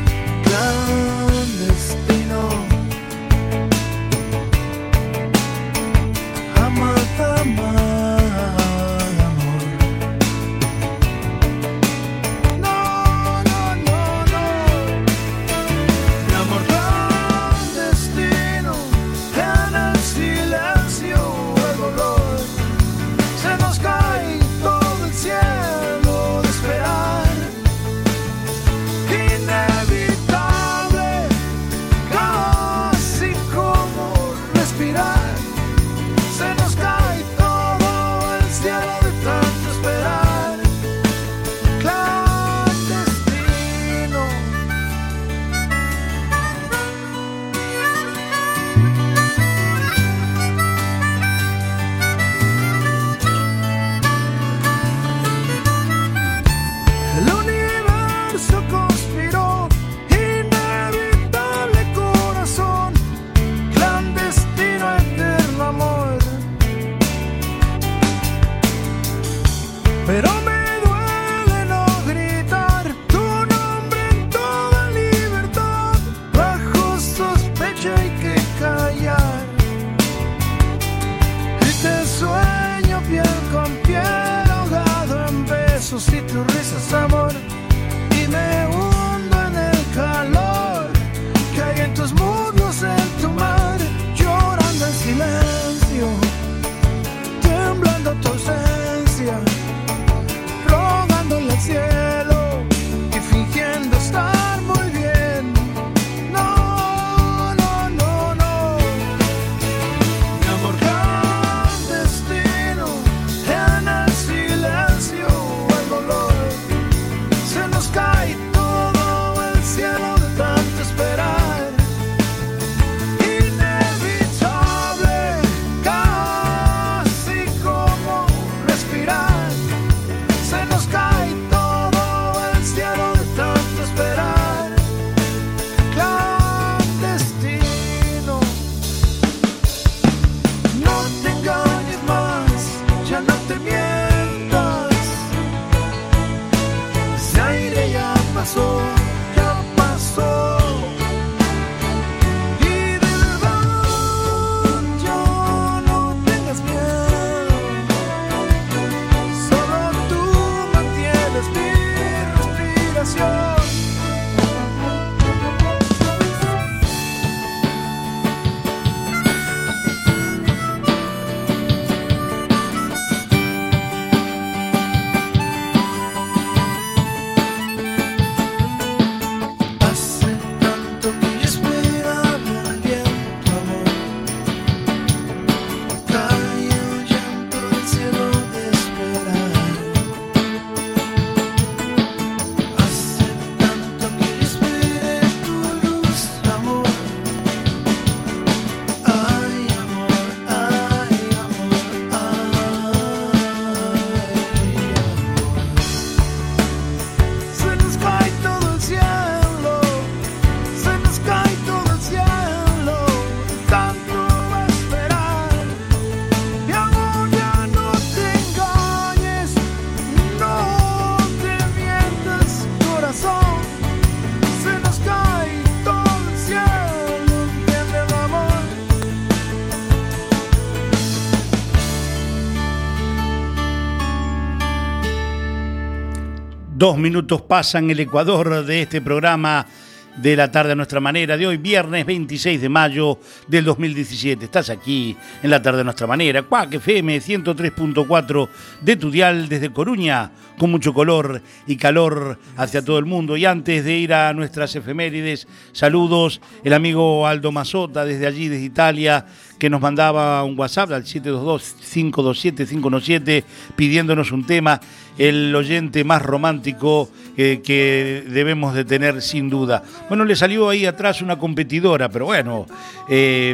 Dos 236.80 236.98
minutos 236.98 237.42
pasan 237.42 237.92
el 237.92 238.00
Ecuador 238.00 238.66
de 238.66 238.84
este 238.84 239.02
programa 239.02 239.68
de 240.16 240.38
la 240.38 240.50
tarde 240.50 240.72
a 240.72 240.76
nuestra 240.76 241.02
manera 241.02 241.36
de 241.36 241.46
hoy, 241.46 241.58
viernes 241.58 242.06
26 242.06 242.62
de 242.62 242.70
mayo 242.70 243.20
del 243.50 243.66
2017. 243.66 244.46
Estás 244.46 244.70
aquí 244.70 245.18
en 245.44 245.50
la 245.50 245.62
tarde 245.62 245.82
a 245.82 245.84
nuestra 245.84 246.08
manera, 246.08 246.44
Cuac 246.44 246.76
FM 246.76 247.18
103.4 247.18 248.48
de 248.80 248.96
tu 248.96 249.12
dial 249.12 249.50
desde 249.50 249.74
Coruña, 249.74 250.32
con 250.58 250.72
mucho 250.72 250.94
color 250.94 251.42
y 251.68 251.76
calor 251.76 252.40
hacia 252.56 252.82
todo 252.82 252.98
el 252.98 253.06
mundo. 253.06 253.36
Y 253.36 253.46
antes 253.46 253.84
de 253.84 253.98
ir 253.98 254.14
a 254.14 254.32
nuestras 254.34 254.74
efemérides, 254.74 255.50
saludos 255.74 256.40
el 256.64 256.74
amigo 256.74 257.28
Aldo 257.28 257.52
Mazota 257.52 258.06
desde 258.06 258.26
allí, 258.26 258.48
desde 258.48 258.64
Italia, 258.64 259.26
que 259.58 259.70
nos 259.70 259.82
mandaba 259.82 260.42
un 260.44 260.58
WhatsApp 260.58 260.94
al 260.94 261.04
722-527-517 261.04 263.44
pidiéndonos 263.76 264.32
un 264.32 264.46
tema, 264.46 264.80
el 265.20 265.54
oyente 265.54 266.04
más 266.06 266.22
romántico 266.22 267.10
eh, 267.38 267.62
que 267.64 268.24
debemos 268.28 268.74
de 268.74 268.86
tener 268.86 269.22
sin 269.22 269.50
duda. 269.50 269.84
Bueno, 270.08 270.24
le 270.24 270.36
salió 270.36 270.70
ahí 270.70 270.86
atrás 270.86 271.22
una 271.22 271.38
competidora, 271.38 272.08
pero 272.10 272.26
bueno, 272.26 272.66
eh, 273.10 273.54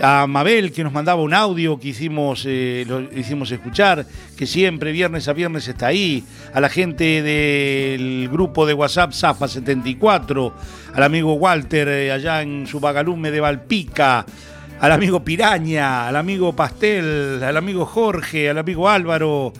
a 0.00 0.26
Mabel 0.26 0.72
que 0.72 0.82
nos 0.82 0.92
mandaba 0.92 1.20
un 1.20 1.34
audio 1.34 1.78
que 1.78 1.88
hicimos, 1.88 2.44
eh, 2.48 2.86
lo 2.88 3.02
hicimos 3.12 3.52
escuchar, 3.52 4.06
que 4.38 4.46
siempre 4.46 4.90
viernes 4.90 5.28
a 5.28 5.34
viernes 5.34 5.68
está 5.68 5.88
ahí, 5.88 6.24
a 6.54 6.60
la 6.62 6.70
gente 6.70 7.22
del 7.22 8.30
grupo 8.32 8.64
de 8.64 8.72
WhatsApp 8.72 9.12
Zafa 9.12 9.48
74, 9.48 10.54
al 10.94 11.02
amigo 11.02 11.34
Walter 11.34 12.10
allá 12.10 12.40
en 12.40 12.66
su 12.66 12.80
vagalume 12.80 13.30
de 13.30 13.40
Valpica, 13.40 14.24
al 14.80 14.92
amigo 14.92 15.22
Piraña, 15.22 16.08
al 16.08 16.16
amigo 16.16 16.56
Pastel, 16.56 17.42
al 17.44 17.56
amigo 17.58 17.84
Jorge, 17.84 18.48
al 18.48 18.56
amigo 18.56 18.88
Álvaro 18.88 19.52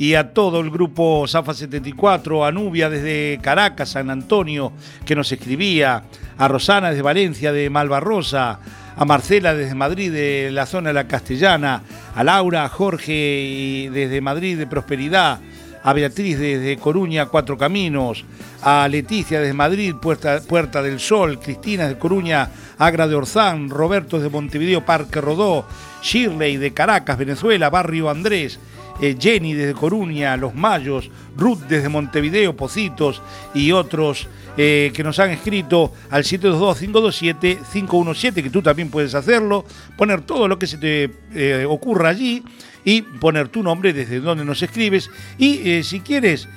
y 0.00 0.14
a 0.14 0.32
todo 0.32 0.60
el 0.60 0.70
grupo 0.70 1.26
Zafa 1.28 1.52
74, 1.52 2.46
a 2.46 2.50
Nubia 2.50 2.88
desde 2.88 3.38
Caracas, 3.42 3.90
San 3.90 4.08
Antonio, 4.08 4.72
que 5.04 5.14
nos 5.14 5.30
escribía, 5.30 6.04
a 6.38 6.48
Rosana 6.48 6.88
desde 6.88 7.02
Valencia, 7.02 7.52
de 7.52 7.68
Malvarrosa, 7.68 8.60
a 8.96 9.04
Marcela 9.04 9.52
desde 9.52 9.74
Madrid, 9.74 10.10
de 10.10 10.52
la 10.52 10.64
zona 10.64 10.88
de 10.88 10.94
la 10.94 11.06
Castellana, 11.06 11.82
a 12.14 12.24
Laura, 12.24 12.64
a 12.64 12.70
Jorge 12.70 13.90
desde 13.92 14.22
Madrid 14.22 14.56
de 14.56 14.66
Prosperidad, 14.66 15.38
a 15.82 15.92
Beatriz 15.92 16.38
desde 16.38 16.78
Coruña, 16.78 17.26
Cuatro 17.26 17.58
Caminos, 17.58 18.24
a 18.62 18.88
Leticia 18.88 19.38
desde 19.38 19.52
Madrid, 19.52 19.94
Puerta, 20.00 20.40
Puerta 20.40 20.80
del 20.80 20.98
Sol, 20.98 21.38
Cristina 21.38 21.86
de 21.86 21.98
Coruña, 21.98 22.48
Agra 22.78 23.06
de 23.06 23.16
Orzán, 23.16 23.68
Roberto 23.68 24.18
de 24.18 24.30
Montevideo, 24.30 24.82
Parque 24.82 25.20
Rodó, 25.20 25.66
Shirley 26.02 26.56
de 26.56 26.72
Caracas, 26.72 27.18
Venezuela, 27.18 27.68
Barrio 27.68 28.08
Andrés, 28.08 28.58
eh, 29.00 29.16
Jenny 29.18 29.54
desde 29.54 29.72
Coruña, 29.74 30.36
Los 30.36 30.54
Mayos, 30.54 31.10
Ruth 31.36 31.62
desde 31.68 31.88
Montevideo, 31.88 32.56
Pocitos 32.56 33.20
y 33.54 33.72
otros 33.72 34.28
eh, 34.56 34.92
que 34.94 35.02
nos 35.02 35.18
han 35.18 35.30
escrito 35.30 35.92
al 36.10 36.22
722-527-517, 36.24 38.42
que 38.42 38.50
tú 38.50 38.60
también 38.62 38.90
puedes 38.90 39.14
hacerlo, 39.14 39.64
poner 39.96 40.20
todo 40.22 40.48
lo 40.48 40.58
que 40.58 40.66
se 40.66 40.78
te 40.78 41.10
eh, 41.34 41.64
ocurra 41.68 42.08
allí 42.10 42.42
y 42.84 43.02
poner 43.02 43.48
tu 43.48 43.62
nombre 43.62 43.92
desde 43.92 44.20
donde 44.20 44.44
nos 44.44 44.62
escribes. 44.62 45.10
Y 45.38 45.82
si 45.82 46.00
quieres 46.00 46.48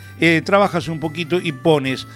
trabajas 0.46 0.88
un 0.88 1.02
poquito 1.02 1.41
y 1.41 1.52
pones 1.52 2.08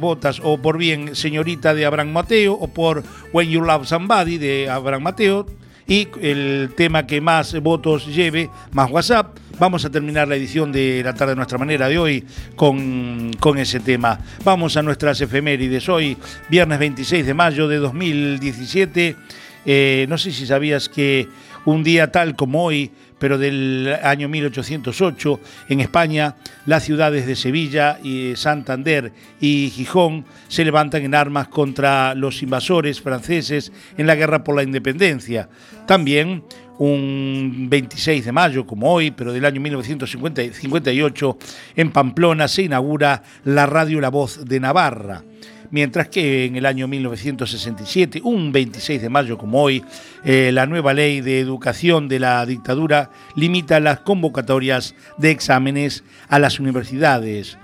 votas 0.00 0.40
o 0.42 0.56
por 0.56 0.78
bien 0.78 1.14
señorita 1.14 1.74
de 1.74 1.84
Abraham 1.84 2.12
Mateo 2.12 2.54
o 2.54 2.68
por 2.68 3.04
When 3.34 3.50
You 3.50 3.60
Love 3.60 3.86
Somebody 3.86 4.38
de 4.38 4.70
Abraham 4.70 5.02
Mateo 5.02 5.46
y 5.86 6.08
el 6.20 6.72
tema 6.76 7.06
que 7.06 7.20
más 7.20 7.60
votos 7.60 8.06
lleve, 8.06 8.50
más 8.72 8.90
WhatsApp. 8.90 9.36
Vamos 9.58 9.84
a 9.84 9.90
terminar 9.90 10.28
la 10.28 10.36
edición 10.36 10.72
de 10.72 11.00
la 11.02 11.14
tarde 11.14 11.32
de 11.32 11.36
nuestra 11.36 11.58
manera 11.58 11.88
de 11.88 11.98
hoy 11.98 12.24
con, 12.56 13.32
con 13.38 13.56
ese 13.58 13.80
tema. 13.80 14.18
Vamos 14.44 14.76
a 14.76 14.82
nuestras 14.82 15.20
efemérides. 15.20 15.88
Hoy, 15.88 16.16
viernes 16.50 16.78
26 16.78 17.24
de 17.24 17.34
mayo 17.34 17.68
de 17.68 17.76
2017. 17.76 19.16
Eh, 19.64 20.06
no 20.08 20.18
sé 20.18 20.32
si 20.32 20.46
sabías 20.46 20.88
que 20.88 21.28
un 21.64 21.82
día 21.82 22.12
tal 22.12 22.36
como 22.36 22.64
hoy, 22.64 22.90
pero 23.18 23.38
del 23.38 23.96
año 24.02 24.28
1808, 24.28 25.40
en 25.68 25.80
España, 25.80 26.36
las 26.66 26.84
ciudades 26.84 27.26
de 27.26 27.36
Sevilla, 27.36 27.98
y 28.02 28.34
Santander 28.36 29.12
y 29.40 29.70
Gijón 29.70 30.24
se 30.48 30.64
levantan 30.64 31.02
en 31.02 31.14
armas 31.14 31.48
contra 31.48 32.14
los 32.14 32.42
invasores 32.42 33.00
franceses 33.00 33.72
en 33.96 34.06
la 34.06 34.14
guerra 34.14 34.44
por 34.44 34.56
la 34.56 34.62
independencia. 34.62 35.48
También 35.86 36.44
un 36.78 37.68
26 37.70 38.26
de 38.26 38.32
mayo, 38.32 38.66
como 38.66 38.92
hoy, 38.92 39.10
pero 39.10 39.32
del 39.32 39.44
año 39.44 39.60
1958, 39.60 41.38
en 41.76 41.90
Pamplona 41.90 42.48
se 42.48 42.62
inaugura 42.62 43.22
la 43.44 43.66
radio 43.66 44.00
La 44.00 44.10
Voz 44.10 44.44
de 44.44 44.60
Navarra 44.60 45.22
mientras 45.70 46.08
que 46.08 46.44
en 46.46 46.56
el 46.56 46.66
año 46.66 46.88
1967, 46.88 48.20
un 48.24 48.52
26 48.52 49.00
de 49.02 49.08
mayo 49.08 49.38
como 49.38 49.62
hoy, 49.62 49.84
eh, 50.24 50.50
la 50.52 50.66
nueva 50.66 50.94
ley 50.94 51.20
de 51.20 51.40
educación 51.40 52.08
de 52.08 52.18
la 52.20 52.44
dictadura 52.46 53.10
limita 53.34 53.80
las 53.80 54.00
convocatorias 54.00 54.94
de 55.18 55.30
exámenes 55.30 56.04
a 56.28 56.38
las 56.38 56.58
universidades. 56.60 57.58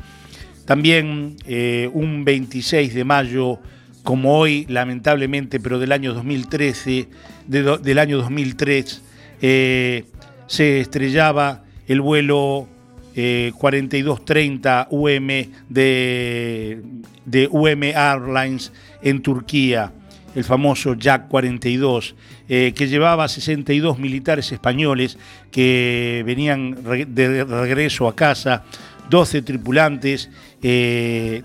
También 0.64 1.36
eh, 1.46 1.90
un 1.92 2.24
26 2.24 2.94
de 2.94 3.04
mayo 3.04 3.58
como 4.02 4.36
hoy, 4.38 4.66
lamentablemente, 4.68 5.60
pero 5.60 5.78
del 5.78 5.92
año 5.92 6.12
2013, 6.14 7.08
de 7.46 7.62
do- 7.62 7.78
del 7.78 7.98
año 7.98 8.18
2003, 8.18 9.02
eh, 9.42 10.04
se 10.46 10.80
estrellaba 10.80 11.64
el 11.86 12.00
vuelo 12.00 12.68
eh, 13.14 13.52
4230 13.56 14.88
UM 14.90 15.28
de, 15.68 16.82
de 17.24 17.48
UM 17.50 17.82
Airlines 17.82 18.72
en 19.02 19.20
Turquía, 19.20 19.92
el 20.34 20.44
famoso 20.44 20.94
Jack 20.94 21.28
42, 21.28 22.14
eh, 22.48 22.72
que 22.74 22.88
llevaba 22.88 23.28
62 23.28 23.98
militares 23.98 24.50
españoles 24.52 25.18
que 25.50 26.22
venían 26.24 26.76
de 27.14 27.44
regreso 27.44 28.08
a 28.08 28.16
casa, 28.16 28.64
12 29.10 29.42
tripulantes, 29.42 30.30
eh, 30.62 31.42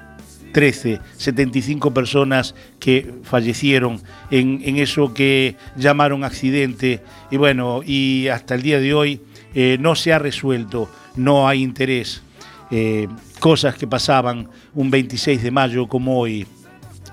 13, 0.54 1.02
75 1.18 1.94
personas 1.94 2.56
que 2.80 3.14
fallecieron 3.24 4.02
en 4.32 4.78
eso 4.78 5.14
que 5.14 5.56
llamaron 5.76 6.24
accidente. 6.24 7.04
Y 7.30 7.38
bueno, 7.38 7.82
y 7.86 8.30
hasta 8.30 8.56
el 8.56 8.62
día 8.62 8.80
de 8.80 8.94
hoy 8.94 9.22
eh, 9.60 9.76
no 9.80 9.96
se 9.96 10.14
ha 10.14 10.20
resuelto, 10.20 10.88
no 11.16 11.48
hay 11.48 11.64
interés. 11.64 12.22
Eh, 12.70 13.08
cosas 13.40 13.74
que 13.74 13.88
pasaban 13.88 14.50
un 14.76 14.92
26 14.92 15.42
de 15.42 15.50
mayo 15.50 15.88
como 15.88 16.20
hoy. 16.20 16.46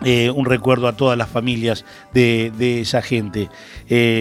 eh, 0.05 0.29
un 0.29 0.45
recuerdo 0.45 0.87
a 0.87 0.95
todas 0.95 1.17
las 1.17 1.31
familias 1.31 1.87
de, 2.13 2.53
de 2.59 2.83
esa 2.83 3.01
gente. 3.01 3.49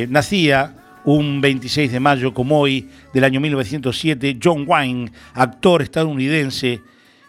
Nacía 0.07 0.73
un 1.03 1.41
26 1.41 1.91
de 1.91 1.99
mayo 1.99 2.33
como 2.33 2.61
hoy 2.61 2.87
del 3.13 3.25
año 3.25 3.41
1907 3.41 4.37
John 4.41 4.63
Wayne, 4.65 5.11
actor 5.33 5.81
estadounidense 5.81 6.79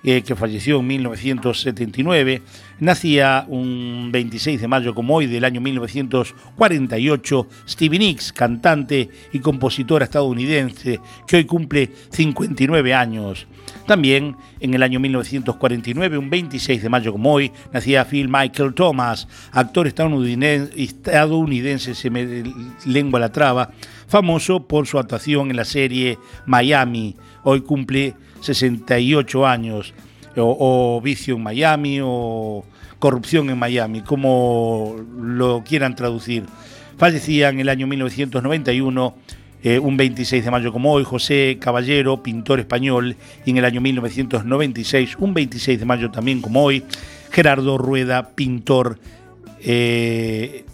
eh, 0.04 0.22
que 0.22 0.36
falleció 0.36 0.80
en 0.80 0.86
1979. 0.86 2.42
Nacía 2.80 3.46
un 3.48 4.10
26 4.12 4.60
de 4.60 4.68
mayo 4.68 4.94
como 4.94 5.16
hoy 5.16 5.26
del 5.26 5.44
año 5.44 5.62
1948 5.62 7.48
Stevie 7.66 7.98
Nicks, 7.98 8.32
cantante 8.32 9.08
y 9.32 9.38
compositora 9.38 10.04
estadounidense 10.04 11.00
que 11.26 11.36
hoy 11.36 11.44
cumple 11.46 11.90
59 12.10 12.92
años. 12.92 13.46
También 13.86 14.36
en 14.60 14.74
el 14.74 14.82
año 14.82 15.00
1949, 15.00 16.18
un 16.18 16.30
26 16.30 16.82
de 16.82 16.88
mayo 16.88 17.12
como 17.12 17.32
hoy, 17.32 17.50
nacía 17.72 18.04
Phil 18.04 18.28
Michael 18.28 18.74
Thomas, 18.74 19.26
actor 19.52 19.86
estadounidense, 19.86 20.70
estadounidense 20.82 21.94
se 21.94 22.10
me 22.10 22.44
lengua 22.86 23.20
la 23.20 23.32
traba, 23.32 23.70
famoso 24.06 24.66
por 24.66 24.86
su 24.86 24.98
actuación 24.98 25.50
en 25.50 25.56
la 25.56 25.64
serie 25.64 26.18
Miami. 26.46 27.16
Hoy 27.42 27.60
cumple 27.60 28.14
68 28.44 29.46
años, 29.46 29.94
o, 30.36 31.00
Vicio 31.02 31.36
en 31.36 31.42
Miami, 31.42 32.00
o 32.02 32.64
Corrupción 32.98 33.50
en 33.50 33.58
Miami, 33.58 34.02
como 34.02 34.96
lo 35.16 35.62
quieran 35.64 35.94
traducir. 35.94 36.44
Fallecía 36.96 37.48
en 37.48 37.60
el 37.60 37.68
año 37.68 37.86
1991, 37.86 39.14
eh, 39.62 39.78
un 39.78 39.96
26 39.96 40.44
de 40.44 40.50
mayo 40.50 40.72
como 40.72 40.92
hoy, 40.92 41.04
José 41.04 41.58
Caballero, 41.60 42.22
pintor 42.22 42.60
español, 42.60 43.16
y 43.44 43.50
en 43.50 43.56
el 43.58 43.64
año 43.64 43.80
1996, 43.80 45.16
un 45.18 45.34
26 45.34 45.80
de 45.80 45.86
mayo 45.86 46.10
también 46.10 46.40
como 46.40 46.62
hoy, 46.62 46.84
Gerardo 47.30 47.78
Rueda, 47.78 48.30
pintor 48.34 48.98
eh, 49.60 50.64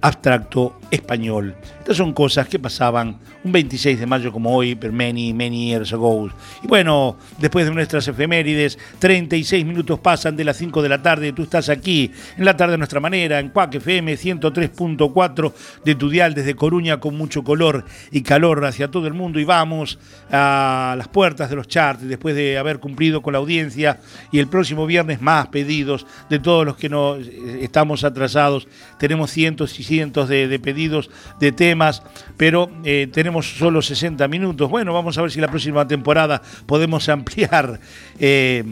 abstracto 0.00 0.78
español. 0.90 1.54
Estas 1.86 1.98
son 1.98 2.12
cosas 2.12 2.48
que 2.48 2.58
pasaban 2.58 3.16
un 3.44 3.52
26 3.52 4.00
de 4.00 4.06
mayo 4.06 4.32
como 4.32 4.52
hoy, 4.52 4.74
pero 4.74 4.92
many, 4.92 5.32
many 5.32 5.68
years 5.68 5.92
ago. 5.92 6.28
Y 6.60 6.66
bueno, 6.66 7.16
después 7.38 7.64
de 7.64 7.72
nuestras 7.72 8.08
efemérides, 8.08 8.76
36 8.98 9.64
minutos 9.64 10.00
pasan 10.00 10.34
de 10.34 10.42
las 10.42 10.56
5 10.56 10.82
de 10.82 10.88
la 10.88 11.00
tarde. 11.00 11.32
Tú 11.32 11.44
estás 11.44 11.68
aquí 11.68 12.10
en 12.36 12.44
la 12.44 12.56
tarde 12.56 12.74
a 12.74 12.76
nuestra 12.76 12.98
manera, 12.98 13.38
en 13.38 13.50
Cuac 13.50 13.76
FM 13.76 14.14
103.4 14.14 15.52
de 15.84 15.94
tu 15.94 16.10
dial 16.10 16.34
desde 16.34 16.56
Coruña 16.56 16.98
con 16.98 17.16
mucho 17.16 17.44
color 17.44 17.84
y 18.10 18.22
calor 18.22 18.64
hacia 18.64 18.90
todo 18.90 19.06
el 19.06 19.14
mundo. 19.14 19.38
Y 19.38 19.44
vamos 19.44 20.00
a 20.32 20.96
las 20.98 21.06
puertas 21.06 21.50
de 21.50 21.54
los 21.54 21.68
charts 21.68 22.02
después 22.02 22.34
de 22.34 22.58
haber 22.58 22.80
cumplido 22.80 23.22
con 23.22 23.32
la 23.32 23.38
audiencia. 23.38 24.00
Y 24.32 24.40
el 24.40 24.48
próximo 24.48 24.86
viernes 24.86 25.22
más 25.22 25.46
pedidos 25.46 26.04
de 26.28 26.40
todos 26.40 26.66
los 26.66 26.76
que 26.76 26.88
no 26.88 27.14
eh, 27.14 27.60
estamos 27.62 28.02
atrasados. 28.02 28.66
Tenemos 28.98 29.30
cientos 29.30 29.78
y 29.78 29.84
cientos 29.84 30.28
de, 30.28 30.48
de 30.48 30.58
pedidos 30.58 31.10
de 31.38 31.52
temas, 31.52 31.75
pero 32.36 32.70
eh, 32.84 33.08
tenemos 33.12 33.56
solo 33.58 33.80
60 33.82 34.26
minutos. 34.28 34.68
Bueno, 34.70 34.92
vamos 34.92 35.16
a 35.18 35.22
ver 35.22 35.30
si 35.30 35.40
la 35.40 35.48
próxima 35.48 35.86
temporada 35.86 36.40
podemos 36.66 37.08
ampliar. 37.10 37.78
eh, 38.18 38.64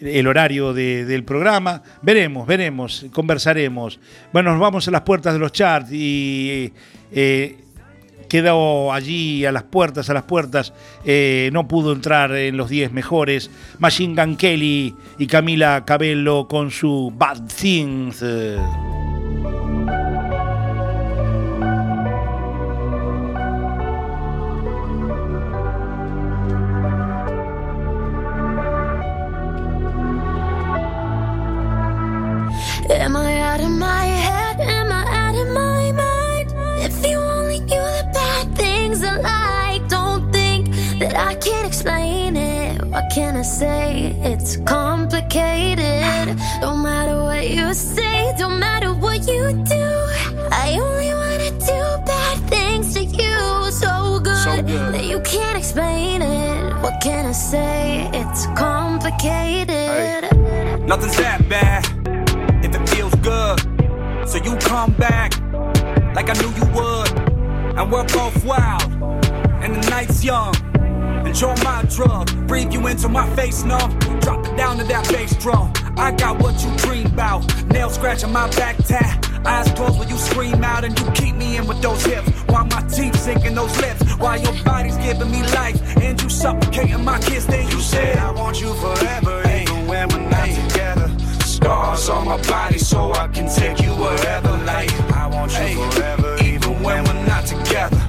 el 0.00 0.26
horario 0.26 0.74
de- 0.74 1.04
del 1.06 1.24
programa. 1.24 1.82
Veremos, 2.02 2.46
veremos, 2.46 3.06
conversaremos. 3.12 3.98
Bueno, 4.32 4.50
nos 4.50 4.60
vamos 4.60 4.86
a 4.86 4.90
las 4.90 5.00
puertas 5.02 5.32
de 5.32 5.38
los 5.38 5.50
charts 5.52 5.90
y 5.92 6.72
eh, 7.12 7.56
quedó 8.28 8.92
allí 8.92 9.46
a 9.46 9.52
las 9.52 9.62
puertas, 9.62 10.10
a 10.10 10.14
las 10.14 10.24
puertas. 10.24 10.74
eh, 11.06 11.48
no 11.54 11.66
pudo 11.68 11.92
entrar 11.92 12.32
en 12.34 12.56
los 12.58 12.68
10 12.68 12.92
mejores. 12.92 13.50
Machine 13.78 14.20
Gun 14.20 14.36
Kelly 14.36 14.94
y 15.18 15.26
Camila 15.26 15.84
Cabello 15.86 16.48
con 16.48 16.70
su 16.70 17.10
Bad 17.16 17.42
Things. 17.58 18.22
Say? 43.58 44.16
It's 44.24 44.56
complicated. 44.66 46.36
Don't 46.60 46.82
matter 46.82 47.22
what 47.22 47.48
you 47.48 47.72
say, 47.72 48.34
don't 48.36 48.58
matter 48.58 48.92
what 48.92 49.20
you 49.28 49.52
do. 49.64 49.86
I 50.50 50.76
only 50.80 51.10
wanna 51.20 51.50
do 51.72 51.80
bad 52.04 52.36
things 52.50 52.94
to 52.94 53.04
you. 53.04 53.70
So 53.70 54.18
good, 54.18 54.36
So 54.48 54.56
good. 54.56 54.94
that 54.94 55.04
you 55.04 55.20
can't 55.20 55.56
explain 55.56 56.20
it. 56.22 56.74
What 56.82 57.00
can 57.00 57.26
I 57.26 57.32
say? 57.32 58.10
It's 58.12 58.46
complicated. 58.56 60.22
Nothing's 60.88 61.16
that 61.16 61.48
bad 61.48 61.82
if 62.64 62.74
it 62.74 62.88
feels 62.88 63.14
good. 63.30 63.58
So 64.28 64.36
you 64.46 64.56
come 64.56 64.92
back 64.94 65.30
like 66.16 66.28
I 66.28 66.34
knew 66.40 66.50
you 66.60 66.66
would. 66.76 67.10
And 67.78 67.90
we're 67.92 68.04
both 68.20 68.44
wild, 68.44 68.90
and 69.62 69.74
the 69.76 69.90
night's 69.90 70.22
young. 70.24 70.54
Enjoy 71.34 71.56
my 71.64 71.82
drug, 71.90 72.46
breathe 72.46 72.72
you 72.72 72.86
into 72.86 73.08
my 73.08 73.28
face, 73.34 73.64
no. 73.64 73.76
Drop 74.20 74.46
it 74.46 74.56
down 74.56 74.78
to 74.78 74.84
that 74.84 75.08
bass 75.08 75.34
drum. 75.34 75.72
I 75.96 76.12
got 76.12 76.38
what 76.40 76.62
you 76.62 76.72
dream 76.76 77.06
about. 77.06 77.42
Nail 77.72 77.90
scratching 77.90 78.30
my 78.30 78.48
back 78.50 78.76
tat. 78.76 79.28
Eyes 79.44 79.68
closed 79.72 79.98
when 79.98 80.08
you 80.08 80.16
scream 80.16 80.62
out 80.62 80.84
and 80.84 80.96
you 80.96 81.10
keep 81.10 81.34
me 81.34 81.56
in 81.56 81.66
with 81.66 81.82
those 81.82 82.04
hips. 82.06 82.30
While 82.46 82.66
my 82.66 82.82
teeth 82.82 83.18
sink 83.18 83.44
in 83.44 83.56
those 83.56 83.76
lips. 83.80 84.14
While 84.14 84.40
your 84.40 84.54
body's 84.62 84.96
giving 84.98 85.28
me 85.32 85.42
life. 85.54 85.76
And 85.96 86.22
you 86.22 86.28
suffocating 86.28 87.04
my 87.04 87.18
kiss. 87.18 87.46
Then 87.46 87.68
you 87.68 87.80
said, 87.80 88.16
I 88.18 88.30
want 88.30 88.60
you 88.60 88.72
forever, 88.74 89.42
even 89.50 89.88
when 89.88 90.08
we're 90.10 90.30
not 90.30 90.46
together. 90.46 91.10
Scars 91.40 92.08
on 92.10 92.26
my 92.26 92.40
body 92.42 92.78
so 92.78 93.12
I 93.12 93.26
can 93.26 93.52
take 93.52 93.82
you 93.82 93.90
wherever. 93.90 94.56
Like, 94.58 94.92
I 95.10 95.26
want 95.26 95.50
you 95.50 95.90
forever, 95.90 96.36
even 96.44 96.80
when 96.80 97.02
we're 97.02 97.26
not 97.26 97.44
together. 97.44 98.03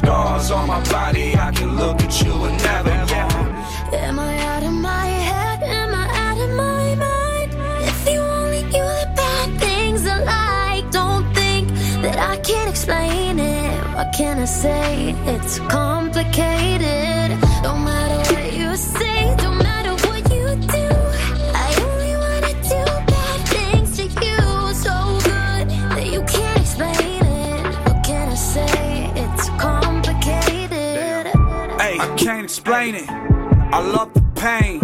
Scars 0.00 0.50
on 0.50 0.66
my 0.66 0.82
body, 0.88 1.36
I 1.36 1.52
can 1.52 1.76
look 1.76 2.00
at 2.00 2.22
you 2.22 2.32
and 2.46 2.56
never. 2.62 2.88
Yeah. 3.12 4.08
Am 4.08 4.18
I 4.18 4.32
out 4.50 4.62
of 4.62 4.72
my 4.72 5.06
head? 5.28 5.62
Am 5.62 5.94
I 5.94 6.06
out 6.26 6.38
of 6.40 6.50
my 6.56 6.94
mind? 7.06 7.50
If 7.90 8.08
you 8.10 8.20
only 8.20 8.62
knew 8.72 8.88
the 9.02 9.12
bad 9.14 9.60
things 9.60 10.06
I 10.06 10.16
like, 10.24 10.90
don't 10.90 11.26
think 11.34 11.68
that 12.00 12.16
I 12.18 12.38
can't 12.38 12.70
explain 12.70 13.38
it. 13.38 13.78
What 13.94 14.14
can 14.16 14.38
I 14.38 14.46
say? 14.46 15.14
It's 15.26 15.58
complicated. 15.68 17.38
Don't 17.62 17.84
matter 17.84 18.20
what 18.32 18.54
you 18.54 18.74
say, 18.76 19.36
explain 32.70 32.94
it. 32.94 33.10
I 33.74 33.80
love 33.80 34.14
the 34.14 34.22
pain. 34.40 34.80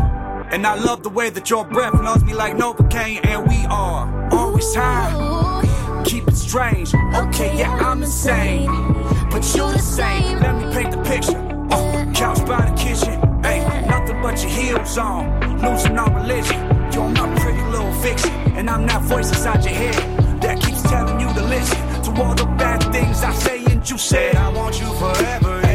And 0.51 0.67
I 0.67 0.75
love 0.75 1.05
the 1.05 1.09
way 1.09 1.31
that 1.31 1.49
your 1.51 1.65
breath 1.65 1.95
knows 1.95 2.25
me 2.25 2.35
like 2.35 2.57
Novocaine. 2.57 3.25
And 3.25 3.47
we 3.47 3.65
are 3.67 4.29
always 4.33 4.75
high. 4.75 6.03
Keep 6.05 6.27
it 6.27 6.37
strange. 6.37 6.93
Okay, 7.15 7.59
yeah, 7.59 7.73
I'm 7.77 8.03
insane. 8.03 8.67
But 9.31 9.45
you're 9.55 9.71
the 9.71 9.79
same. 9.79 10.41
Let 10.41 10.55
me 10.57 10.75
paint 10.75 10.91
the 10.91 11.03
picture. 11.03 11.39
Oh, 11.71 12.13
couch 12.13 12.45
by 12.45 12.69
the 12.69 12.77
kitchen. 12.77 13.21
Hey, 13.45 13.61
nothing 13.87 14.21
but 14.21 14.43
your 14.43 14.51
heels 14.51 14.99
on. 14.99 15.23
Losing 15.63 15.97
all 15.97 16.11
religion. 16.11 16.61
You're 16.93 17.09
my 17.11 17.39
pretty 17.39 17.63
little 17.71 17.93
fiction. 18.03 18.33
And 18.59 18.69
I'm 18.69 18.85
that 18.89 19.03
voice 19.03 19.29
inside 19.29 19.65
your 19.65 19.75
head 19.75 20.41
that 20.41 20.61
keeps 20.61 20.83
telling 20.83 21.21
you 21.21 21.33
to 21.35 21.43
listen 21.43 21.79
to 22.03 22.23
all 22.23 22.35
the 22.35 22.47
bad 22.59 22.83
things 22.93 23.23
I 23.23 23.33
say 23.33 23.65
and 23.67 23.89
you 23.89 23.97
said. 23.97 24.35
I 24.35 24.49
want 24.49 24.81
you 24.81 24.89
forever, 24.95 25.66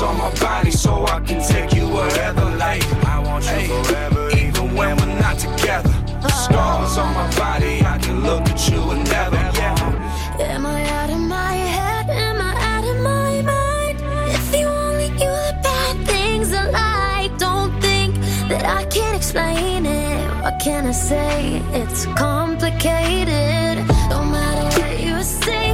Scars 0.00 0.16
on 0.16 0.18
my 0.18 0.40
body 0.40 0.70
so 0.70 1.04
I 1.04 1.20
can 1.20 1.46
take 1.46 1.74
you 1.74 1.86
wherever. 1.86 2.56
Like, 2.56 2.82
I 3.04 3.18
want 3.18 3.44
you 3.44 3.84
forever, 3.84 4.30
even 4.30 4.74
when 4.74 4.96
we're 4.96 5.20
not 5.20 5.38
together. 5.38 5.92
Scars 6.26 6.96
on 6.96 7.12
my 7.12 7.30
body, 7.36 7.84
I 7.84 7.98
can 7.98 8.22
look 8.22 8.48
at 8.48 8.70
you 8.70 8.80
and 8.92 9.04
never. 9.04 9.36
Yeah. 9.36 10.54
Am 10.54 10.64
I 10.64 10.82
out 10.88 11.10
of 11.10 11.20
my 11.20 11.52
head? 11.52 12.08
Am 12.08 12.40
I 12.40 12.52
out 12.72 12.84
of 12.84 12.96
my 13.02 13.42
mind? 13.42 14.00
If 14.30 14.58
you 14.58 14.66
only 14.68 15.10
knew 15.10 15.36
the 15.48 15.58
bad 15.62 16.06
things 16.06 16.50
I 16.54 16.70
like, 16.70 17.38
don't 17.38 17.78
think 17.82 18.14
that 18.48 18.64
I 18.64 18.86
can't 18.86 19.14
explain 19.14 19.84
it. 19.84 20.42
What 20.42 20.58
can 20.62 20.86
I 20.86 20.92
say? 20.92 21.62
It's 21.74 22.06
complicated. 22.16 23.86
Don't 24.08 24.30
matter 24.32 24.64
what 24.80 24.98
you 24.98 25.22
say, 25.22 25.69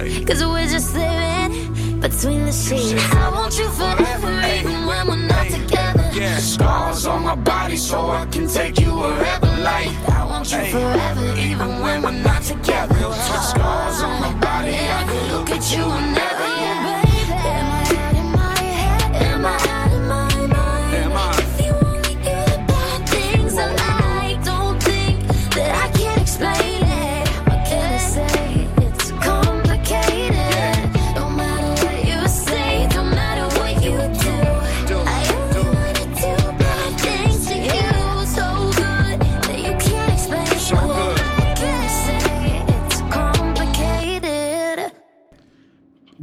Right. 0.00 0.26
Cause 0.26 0.42
we're 0.42 0.66
just 0.66 0.94
living 0.94 2.00
between 2.00 2.46
the 2.46 2.52
sheets. 2.52 3.04
I 3.12 3.30
want 3.32 3.58
you 3.58 3.68
forever, 3.68 4.30
even 4.56 4.86
when 4.86 5.06
we're 5.08 5.26
not 5.28 5.46
together. 5.50 6.10
Yeah, 6.14 6.38
scars 6.38 7.04
on 7.04 7.22
my 7.24 7.34
body 7.34 7.76
so 7.76 8.08
I 8.08 8.24
can 8.24 8.48
take 8.48 8.80
you 8.80 8.94
wherever. 8.94 9.46
Like, 9.60 9.90
I 10.08 10.24
want 10.24 10.50
you 10.52 10.64
forever, 10.72 11.34
even 11.36 11.82
when 11.82 12.00
we're 12.00 12.12
not 12.12 12.42
together. 12.42 12.94
Scars 12.94 14.00
on 14.00 14.22
my 14.22 14.32
body, 14.40 14.74
I 14.74 15.04
can 15.04 15.39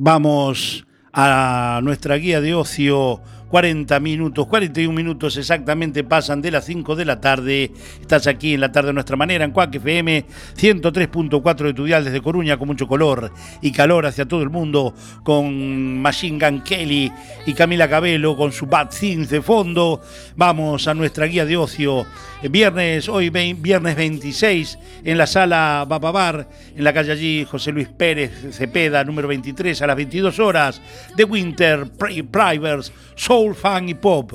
Vamos 0.07 0.85
a 1.11 1.81
nuestra 1.83 2.15
guía 2.15 2.39
de 2.39 2.55
ocio 2.55 3.19
40 3.49 3.99
minutos, 4.01 4.45
41 4.47 4.93
minutos 4.93 5.37
exactamente 5.37 6.03
pasan 6.03 6.41
de 6.41 6.51
las 6.51 6.65
5 6.65 6.95
de 6.95 7.05
la 7.05 7.21
tarde. 7.21 7.71
Estás 8.01 8.27
aquí 8.27 8.53
en 8.55 8.59
la 8.61 8.71
tarde 8.71 8.87
de 8.87 8.93
nuestra 8.93 9.15
manera, 9.15 9.45
en 9.45 9.51
Cuac 9.51 9.73
FM 9.73 10.25
103.4 10.57 11.55
de 11.65 11.73
tu 11.73 11.85
dial 11.85 12.03
desde 12.03 12.21
Coruña, 12.21 12.57
con 12.57 12.67
mucho 12.67 12.87
color 12.87 13.31
y 13.61 13.71
calor 13.71 14.05
hacia 14.05 14.25
todo 14.25 14.41
el 14.43 14.49
mundo, 14.49 14.93
con 15.23 16.01
Machine 16.01 16.39
Gun 16.45 16.61
Kelly 16.61 17.11
y 17.45 17.53
Camila 17.53 17.89
Cabello 17.89 18.35
con 18.35 18.51
su 18.51 18.65
Bad 18.65 18.89
Things 18.89 19.29
de 19.29 19.41
fondo. 19.41 20.01
Vamos 20.35 20.87
a 20.87 20.93
nuestra 20.93 21.25
guía 21.25 21.45
de 21.45 21.55
ocio. 21.57 22.05
Viernes, 22.51 23.09
hoy 23.09 23.29
viernes 23.31 23.95
26, 23.95 24.77
en 25.05 25.17
la 25.17 25.25
sala 25.25 25.85
Bababar, 25.87 26.47
en 26.75 26.83
la 26.83 26.93
calle 26.93 27.11
allí 27.13 27.45
José 27.49 27.71
Luis 27.71 27.87
Pérez 27.87 28.55
Cepeda, 28.55 29.03
número 29.03 29.27
23, 29.27 29.81
a 29.81 29.87
las 29.87 29.95
22 29.95 30.37
horas, 30.39 30.79
The 31.15 31.23
Winter 31.23 31.87
Pri- 31.97 32.21
Privers, 32.21 32.93
Fun 33.37 33.87
y 33.87 33.93
Pop. 33.93 34.33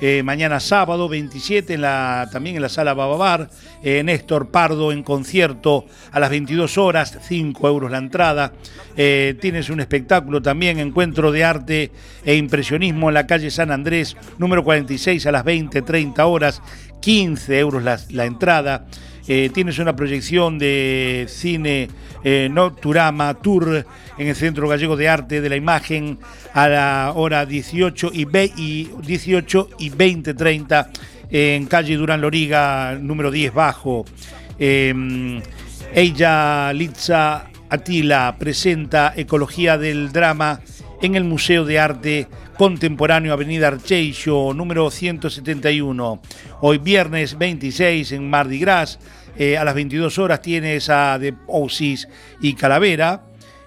Eh, 0.00 0.22
mañana 0.22 0.60
sábado 0.60 1.08
27 1.08 1.74
en 1.74 1.80
la, 1.80 2.28
también 2.30 2.56
en 2.56 2.62
la 2.62 2.68
sala 2.68 2.94
Bababar, 2.94 3.48
eh, 3.82 4.02
Néstor 4.04 4.50
Pardo 4.50 4.92
en 4.92 5.02
concierto 5.02 5.86
a 6.12 6.20
las 6.20 6.30
22 6.30 6.78
horas, 6.78 7.18
5 7.20 7.68
euros 7.68 7.90
la 7.90 7.98
entrada. 7.98 8.52
Eh, 8.96 9.36
tienes 9.40 9.70
un 9.70 9.80
espectáculo 9.80 10.40
también, 10.42 10.78
encuentro 10.78 11.32
de 11.32 11.44
arte 11.44 11.92
e 12.24 12.36
impresionismo 12.36 13.08
en 13.08 13.14
la 13.14 13.26
calle 13.26 13.50
San 13.50 13.70
Andrés, 13.70 14.16
número 14.38 14.62
46 14.62 15.26
a 15.26 15.32
las 15.32 15.44
20, 15.44 15.82
30 15.82 16.26
horas, 16.26 16.62
15 17.00 17.58
euros 17.58 17.82
la, 17.82 17.98
la 18.10 18.24
entrada. 18.24 18.86
Eh, 19.26 19.50
tienes 19.54 19.78
una 19.78 19.96
proyección 19.96 20.58
de 20.58 21.24
cine 21.28 21.88
eh, 22.22 22.48
Nocturama 22.50 23.32
Tour 23.34 23.86
en 24.18 24.28
el 24.28 24.36
Centro 24.36 24.68
Gallego 24.68 24.96
de 24.96 25.08
Arte 25.08 25.40
de 25.40 25.48
la 25.48 25.56
Imagen 25.56 26.18
a 26.52 26.68
la 26.68 27.12
hora 27.14 27.46
18 27.46 28.10
y, 28.12 28.26
ve- 28.26 28.52
y 28.56 28.90
18 29.06 29.70
y 29.78 29.88
20, 29.90 30.34
30 30.34 30.90
en 31.30 31.66
calle 31.66 31.96
Durán 31.96 32.20
Loriga, 32.20 32.98
número 33.00 33.30
10 33.30 33.54
bajo. 33.54 34.04
Ella, 35.94 36.72
Litza 36.72 37.46
Atila, 37.70 38.36
presenta 38.38 39.12
Ecología 39.16 39.78
del 39.78 40.12
Drama 40.12 40.60
en 41.02 41.14
el 41.14 41.24
Museo 41.24 41.64
de 41.64 41.78
Arte 41.78 42.28
Contemporáneo 42.56 43.32
Avenida 43.32 43.68
Archeixo, 43.68 44.52
número 44.54 44.90
171. 44.90 46.22
Hoy 46.60 46.78
viernes 46.78 47.36
26 47.38 48.12
en 48.12 48.30
Mardi 48.30 48.58
Gras, 48.58 48.98
eh, 49.36 49.56
a 49.56 49.64
las 49.64 49.74
22 49.74 50.18
horas 50.18 50.40
tienes 50.40 50.88
a 50.88 51.18
The 51.20 51.34
Oasis 51.46 52.08
y 52.40 52.54
Calavera. 52.54 53.24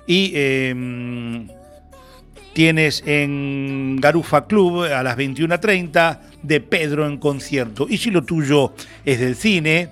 Y 0.07 0.31
eh, 0.35 1.47
tienes 2.57 3.03
en 3.05 3.97
Garufa 4.01 4.47
Club 4.47 4.85
a 4.85 5.03
las 5.03 5.15
21.30 5.15 6.19
de 6.41 6.59
Pedro 6.59 7.05
en 7.05 7.17
concierto. 7.17 7.85
Y 7.87 7.97
si 7.97 8.09
lo 8.09 8.23
tuyo 8.23 8.73
es 9.05 9.19
del 9.19 9.35
cine, 9.35 9.89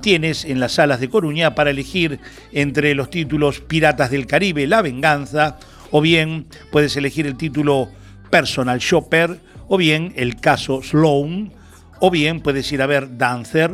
tienes 0.00 0.46
en 0.46 0.58
las 0.58 0.72
salas 0.72 0.98
de 0.98 1.10
Coruña 1.10 1.54
para 1.54 1.68
elegir 1.68 2.18
entre 2.52 2.94
los 2.94 3.10
títulos 3.10 3.60
Piratas 3.60 4.10
del 4.10 4.26
Caribe, 4.26 4.66
La 4.66 4.80
Venganza, 4.80 5.58
o 5.90 6.00
bien 6.00 6.46
puedes 6.70 6.96
elegir 6.96 7.26
el 7.26 7.36
título 7.36 7.88
Personal 8.30 8.78
Shopper, 8.78 9.40
o 9.68 9.76
bien 9.76 10.12
el 10.16 10.36
caso 10.36 10.82
Sloan, 10.82 11.52
o 12.00 12.10
bien 12.10 12.40
puedes 12.40 12.70
ir 12.72 12.82
a 12.82 12.86
ver 12.86 13.16
Dancer, 13.16 13.72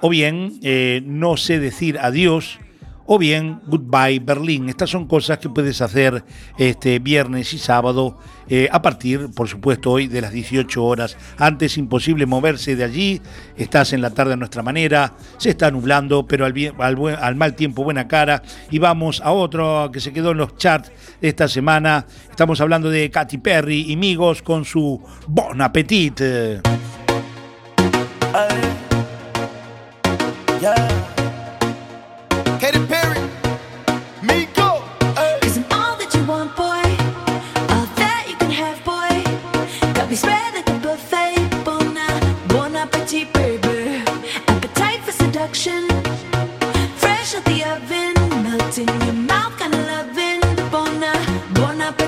o 0.00 0.08
bien 0.08 0.58
eh, 0.62 1.02
No 1.04 1.36
sé 1.36 1.58
decir 1.58 1.98
adiós, 1.98 2.58
o 3.14 3.18
bien 3.18 3.60
Goodbye 3.66 4.20
Berlín. 4.20 4.70
Estas 4.70 4.88
son 4.88 5.06
cosas 5.06 5.36
que 5.36 5.50
puedes 5.50 5.82
hacer 5.82 6.24
este 6.56 6.98
viernes 6.98 7.52
y 7.52 7.58
sábado 7.58 8.16
eh, 8.48 8.70
a 8.72 8.80
partir, 8.80 9.28
por 9.34 9.48
supuesto, 9.48 9.90
hoy 9.90 10.06
de 10.06 10.22
las 10.22 10.32
18 10.32 10.82
horas. 10.82 11.18
Antes 11.36 11.76
imposible 11.76 12.24
moverse 12.24 12.74
de 12.74 12.84
allí, 12.84 13.20
estás 13.54 13.92
en 13.92 14.00
la 14.00 14.10
tarde 14.14 14.32
a 14.32 14.36
nuestra 14.36 14.62
manera, 14.62 15.12
se 15.36 15.50
está 15.50 15.70
nublando, 15.70 16.26
pero 16.26 16.46
al, 16.46 16.54
bien- 16.54 16.72
al 16.78 16.96
buen- 16.96 17.16
al 17.20 17.36
mal 17.36 17.54
tiempo 17.54 17.84
buena 17.84 18.08
cara. 18.08 18.42
Y 18.70 18.78
vamos 18.78 19.20
a 19.20 19.32
otro 19.32 19.90
que 19.92 20.00
se 20.00 20.14
quedó 20.14 20.30
en 20.30 20.38
los 20.38 20.56
charts 20.56 20.90
de 21.20 21.28
esta 21.28 21.48
semana. 21.48 22.06
Estamos 22.30 22.62
hablando 22.62 22.88
de 22.88 23.10
Katy 23.10 23.36
Perry 23.38 23.92
y 23.92 23.96
Migos 23.96 24.40
con 24.40 24.64
su 24.64 25.02
Bon 25.28 25.60
Appetit. 25.60 26.18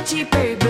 Bon 0.04 0.20
appetit, 0.20 0.63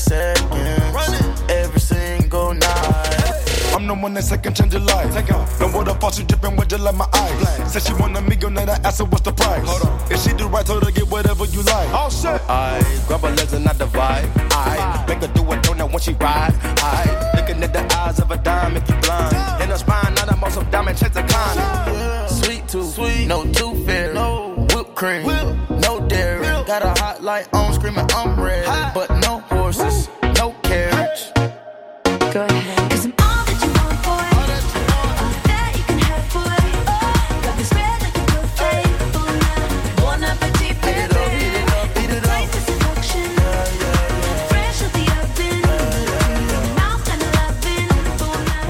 seconds. 0.00 1.42
Every 1.48 1.80
single 1.80 2.54
night. 2.54 3.74
I'm 3.74 3.86
the 3.86 3.94
one 3.94 4.14
that 4.14 4.24
second 4.24 4.56
change 4.56 4.72
your 4.72 4.82
life. 4.82 5.14
No 5.14 5.36
off. 5.36 5.60
Know 5.60 5.84
the 5.84 6.10
she 6.10 6.24
dripping 6.24 6.56
with 6.56 6.68
just 6.68 6.82
like 6.82 6.94
my 6.94 7.06
eyes. 7.12 7.38
Black. 7.40 7.68
Said 7.68 7.82
she 7.82 7.92
want 7.94 8.16
a 8.16 8.20
meal, 8.22 8.50
now 8.50 8.62
I 8.62 8.78
ask 8.84 8.98
her 8.98 9.04
what's 9.04 9.22
the 9.22 9.32
price. 9.32 9.66
Hold 9.68 9.82
on. 9.86 10.12
If 10.12 10.20
she 10.22 10.32
do 10.32 10.48
right, 10.48 10.66
told 10.66 10.84
her 10.84 10.90
get 10.90 11.06
whatever 11.08 11.44
you 11.44 11.62
like. 11.62 11.88
All 11.90 12.10
shit. 12.10 12.40
I 12.48 12.80
grab 13.06 13.20
her 13.20 13.30
legs 13.30 13.52
and 13.52 13.66
I 13.68 13.72
divide. 13.74 14.28
I 14.52 15.04
make 15.08 15.18
her 15.20 15.28
do 15.32 15.42
a 15.42 15.56
donut 15.58 15.90
when 15.92 16.00
she 16.00 16.12
ride. 16.14 16.54
I 16.82 17.32
looking 17.36 17.62
at 17.62 17.72
the 17.72 17.84
eyes 17.96 18.18
of 18.18 18.30
a 18.30 18.36
dime, 18.38 18.76
if 18.76 18.88
you 18.88 18.96
blind. 18.96 19.34
In 19.62 19.68
her 19.70 19.78
spine, 19.78 20.14
now 20.14 20.24
the 20.24 20.36
most 20.36 20.56
of 20.56 20.70
diamond 20.70 20.98
checks 20.98 21.14
the 21.14 21.22
climb. 21.22 22.28
Sweet 22.28 22.66
tooth, 22.68 22.94
sweet, 22.94 23.26
no 23.26 23.44
tooth 23.52 23.86
fair. 23.86 24.12
no 24.14 24.66
whipped 24.74 24.94
cream, 24.94 25.24
Whip. 25.24 25.46
no 25.70 26.00
dairy. 26.08 26.42
Got 26.66 26.82
a 26.82 26.90
hot 27.00 27.22
light 27.22 27.48
on, 27.52 27.72
screaming 27.74 28.06
I'm 28.14 28.38
red, 28.40 28.64
hot. 28.66 28.92
but 28.94 29.10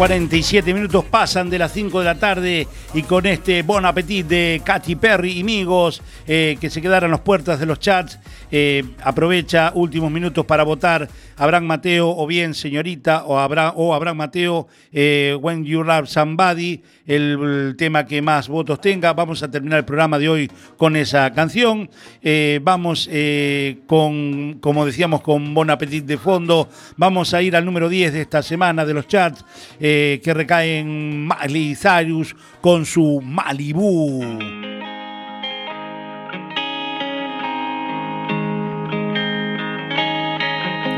47 0.00 0.72
minutos 0.72 1.04
pasan 1.04 1.50
de 1.50 1.58
las 1.58 1.72
5 1.72 1.98
de 1.98 2.04
la 2.06 2.18
tarde 2.18 2.66
y 2.92 3.02
con 3.02 3.24
este 3.26 3.62
bon 3.62 3.86
appetit 3.86 4.26
de 4.26 4.60
Katy 4.64 4.96
Perry 4.96 5.32
y 5.32 5.40
amigos 5.42 6.02
eh, 6.26 6.56
que 6.60 6.70
se 6.70 6.82
quedaron 6.82 7.12
las 7.12 7.20
puertas 7.20 7.60
de 7.60 7.66
los 7.66 7.78
chats, 7.78 8.18
eh, 8.50 8.82
aprovecha 9.04 9.70
últimos 9.74 10.10
minutos 10.10 10.44
para 10.44 10.64
votar 10.64 11.08
Abraham 11.36 11.66
Mateo 11.66 12.10
o 12.10 12.26
bien 12.26 12.52
señorita 12.52 13.24
o 13.24 13.38
Abraham, 13.38 13.74
o 13.76 13.94
Abraham 13.94 14.16
Mateo 14.16 14.66
eh, 14.92 15.36
When 15.40 15.64
You 15.64 15.84
Love 15.84 16.08
Somebody, 16.08 16.82
el, 17.06 17.76
tema 17.78 18.04
que 18.04 18.20
más 18.20 18.48
votos 18.48 18.80
tenga. 18.80 19.12
Vamos 19.12 19.42
a 19.42 19.50
terminar 19.50 19.78
el 19.78 19.84
programa 19.84 20.18
de 20.18 20.28
hoy 20.28 20.50
con 20.76 20.96
esa 20.96 21.32
canción. 21.32 21.88
Eh, 22.22 22.58
vamos 22.62 23.08
con, 23.86 24.58
como 24.60 24.84
decíamos, 24.84 25.20
con 25.20 25.54
Bon 25.54 25.70
Appetit 25.70 26.04
de 26.04 26.18
fondo. 26.18 26.68
Vamos 26.96 27.32
a 27.34 27.42
ir 27.42 27.54
al 27.54 27.64
número 27.64 27.88
10 27.88 28.12
de 28.12 28.20
esta 28.20 28.42
semana 28.42 28.84
de 28.84 28.94
los 28.94 29.06
chats 29.06 29.44
que 29.78 30.32
recae 30.34 30.80
en 30.80 31.28
Miley 31.28 31.76
Cyrus 31.76 32.34
con 32.60 32.79
su 32.84 33.20
Malibu. 33.22 34.60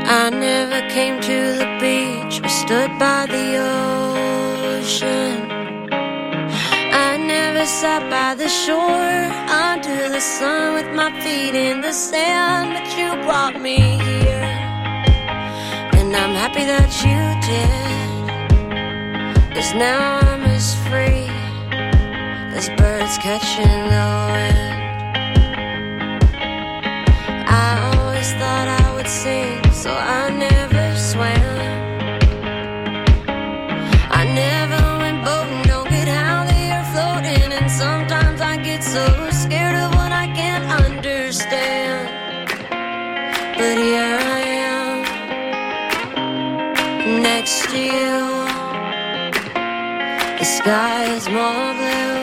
I 0.05 0.29
never 0.29 0.79
came 0.89 1.19
to 1.21 1.37
the 1.61 1.67
beach 1.81 2.39
or 2.43 2.49
stood 2.49 2.91
by 2.99 3.25
the 3.25 3.57
ocean. 4.77 5.49
I 6.93 7.17
never 7.17 7.65
sat 7.65 8.09
by 8.09 8.35
the 8.35 8.47
shore 8.47 9.13
under 9.49 10.09
the 10.09 10.21
sun 10.21 10.75
with 10.75 10.89
my 10.95 11.11
feet 11.21 11.55
in 11.55 11.81
the 11.81 11.91
sand, 11.91 12.73
but 12.75 12.87
you 12.97 13.09
brought 13.25 13.59
me 13.59 13.77
here. 13.77 14.47
And 15.97 16.15
I'm 16.15 16.35
happy 16.35 16.63
that 16.73 16.91
you 17.03 17.19
did. 17.49 17.83
Cause 19.55 19.73
now 19.73 20.19
I'm 20.19 20.43
as 20.43 20.75
free 20.87 21.32
as 22.55 22.69
birds 22.77 23.17
catching 23.17 23.77
the 23.93 24.05
wind. 24.33 24.57
I 27.49 27.69
always 27.89 28.29
thought 28.33 28.67
I 28.81 28.85
would 28.95 29.07
sing, 29.07 29.59
so 29.71 29.91
I 29.91 30.29
never 30.29 30.85
swam. 31.09 31.57
I 34.19 34.23
never 34.43 34.81
went 35.01 35.19
boating, 35.25 35.63
don't 35.63 35.89
get 35.89 36.07
how 36.07 36.45
they 36.51 36.65
are 36.77 36.87
floating, 36.93 37.51
and 37.59 37.69
sometimes 37.71 38.39
I 38.39 38.57
get 38.57 38.83
so 38.83 39.05
scared 39.31 39.75
of 39.75 39.89
what 39.95 40.11
I 40.11 40.27
can't 40.39 40.65
understand. 40.85 42.09
But 43.57 43.77
here 43.87 44.17
I 44.37 44.41
am, 44.69 44.93
next 47.21 47.69
to 47.71 47.79
you. 47.79 48.15
The 50.37 50.45
sky 50.45 51.05
is 51.15 51.27
more 51.29 51.73
blue 51.79 52.22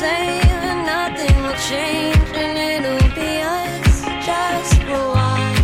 same 0.00 0.78
nothing 0.86 1.36
will 1.42 1.60
change 1.68 2.30
and 2.42 2.56
it'll 2.68 3.08
be 3.14 3.32
us 3.60 3.96
just 4.28 4.80
for 4.84 4.94
a 4.94 5.12
while. 5.16 5.56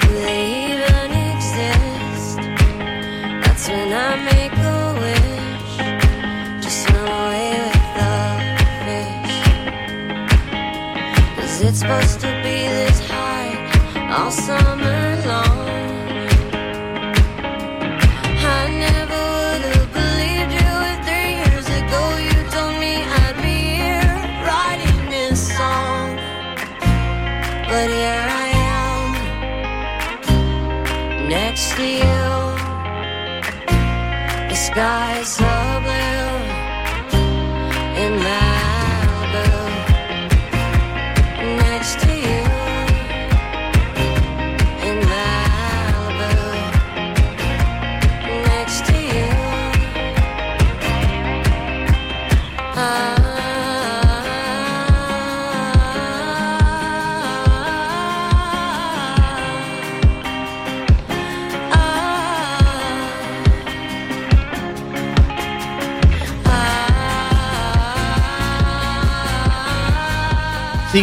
Do 0.00 0.08
they 0.26 0.44
even 0.70 1.10
exist? 1.30 2.38
That's 3.42 3.64
when 3.68 3.90
I 3.92 4.10
make 4.30 4.56
a 4.74 4.78
wish. 5.02 5.74
Just 6.64 6.78
swim 6.84 7.06
away 7.22 7.52
with 7.64 7.84
the 7.98 8.14
fish. 8.84 9.38
Is 11.44 11.56
it 11.68 11.74
supposed 11.76 12.18
to 12.24 12.30
be 12.42 12.56
this 12.78 12.98
high 13.08 13.52
all 14.16 14.32
The 34.74 35.43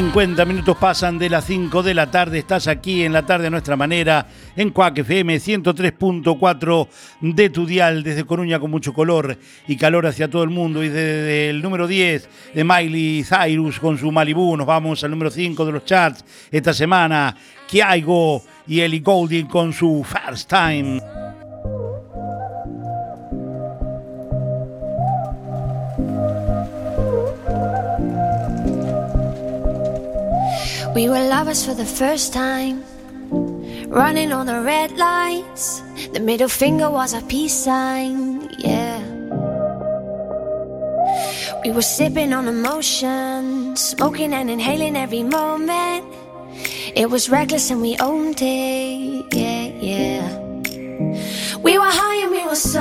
50 0.01 0.45
minutos 0.45 0.77
pasan 0.77 1.19
de 1.19 1.29
las 1.29 1.45
5 1.45 1.83
de 1.83 1.93
la 1.93 2.09
tarde. 2.09 2.39
Estás 2.39 2.65
aquí 2.65 3.03
en 3.03 3.13
la 3.13 3.23
tarde 3.23 3.47
a 3.47 3.49
nuestra 3.51 3.75
manera, 3.75 4.25
en 4.55 4.71
Cuac 4.71 4.97
FM 4.97 5.35
103.4 5.37 6.87
de 7.21 7.49
tu 7.51 7.67
dial, 7.67 8.01
desde 8.01 8.25
Coruña 8.25 8.59
con 8.59 8.71
mucho 8.71 8.93
color 8.93 9.37
y 9.67 9.77
calor 9.77 10.07
hacia 10.07 10.27
todo 10.27 10.41
el 10.41 10.49
mundo. 10.49 10.83
Y 10.83 10.89
desde 10.89 11.51
el 11.51 11.61
número 11.61 11.87
10 11.87 12.29
de 12.55 12.63
Miley 12.63 13.23
Cyrus 13.23 13.79
con 13.79 13.99
su 13.99 14.11
Malibu, 14.11 14.57
nos 14.57 14.65
vamos 14.65 15.03
al 15.03 15.11
número 15.11 15.29
5 15.29 15.67
de 15.67 15.71
los 15.71 15.85
charts 15.85 16.25
esta 16.49 16.73
semana. 16.73 17.37
Kiaigo 17.67 18.41
y 18.65 18.81
Ellie 18.81 19.01
Goulding 19.01 19.45
con 19.45 19.71
su 19.71 20.03
First 20.03 20.49
Time. 20.49 20.99
We 30.93 31.07
were 31.07 31.23
lovers 31.29 31.65
for 31.65 31.73
the 31.73 31.85
first 31.85 32.33
time, 32.33 32.83
running 33.87 34.33
on 34.33 34.45
the 34.45 34.61
red 34.61 34.91
lights. 34.97 35.81
The 36.11 36.19
middle 36.19 36.49
finger 36.49 36.89
was 36.89 37.13
a 37.13 37.21
peace 37.21 37.53
sign, 37.53 38.49
yeah. 38.59 38.99
We 41.63 41.71
were 41.71 41.81
sipping 41.81 42.33
on 42.33 42.47
emotion, 42.49 43.75
smoking 43.77 44.33
and 44.33 44.49
inhaling 44.49 44.97
every 44.97 45.23
moment. 45.23 46.05
It 46.93 47.09
was 47.09 47.29
reckless 47.29 47.71
and 47.71 47.81
we 47.81 47.95
owned 47.99 48.41
it, 48.41 49.33
yeah, 49.33 49.67
yeah. 49.91 50.37
We 51.59 51.77
were 51.77 51.93
high 52.01 52.23
and 52.23 52.31
we 52.31 52.43
were 52.45 52.55
sober. 52.55 52.80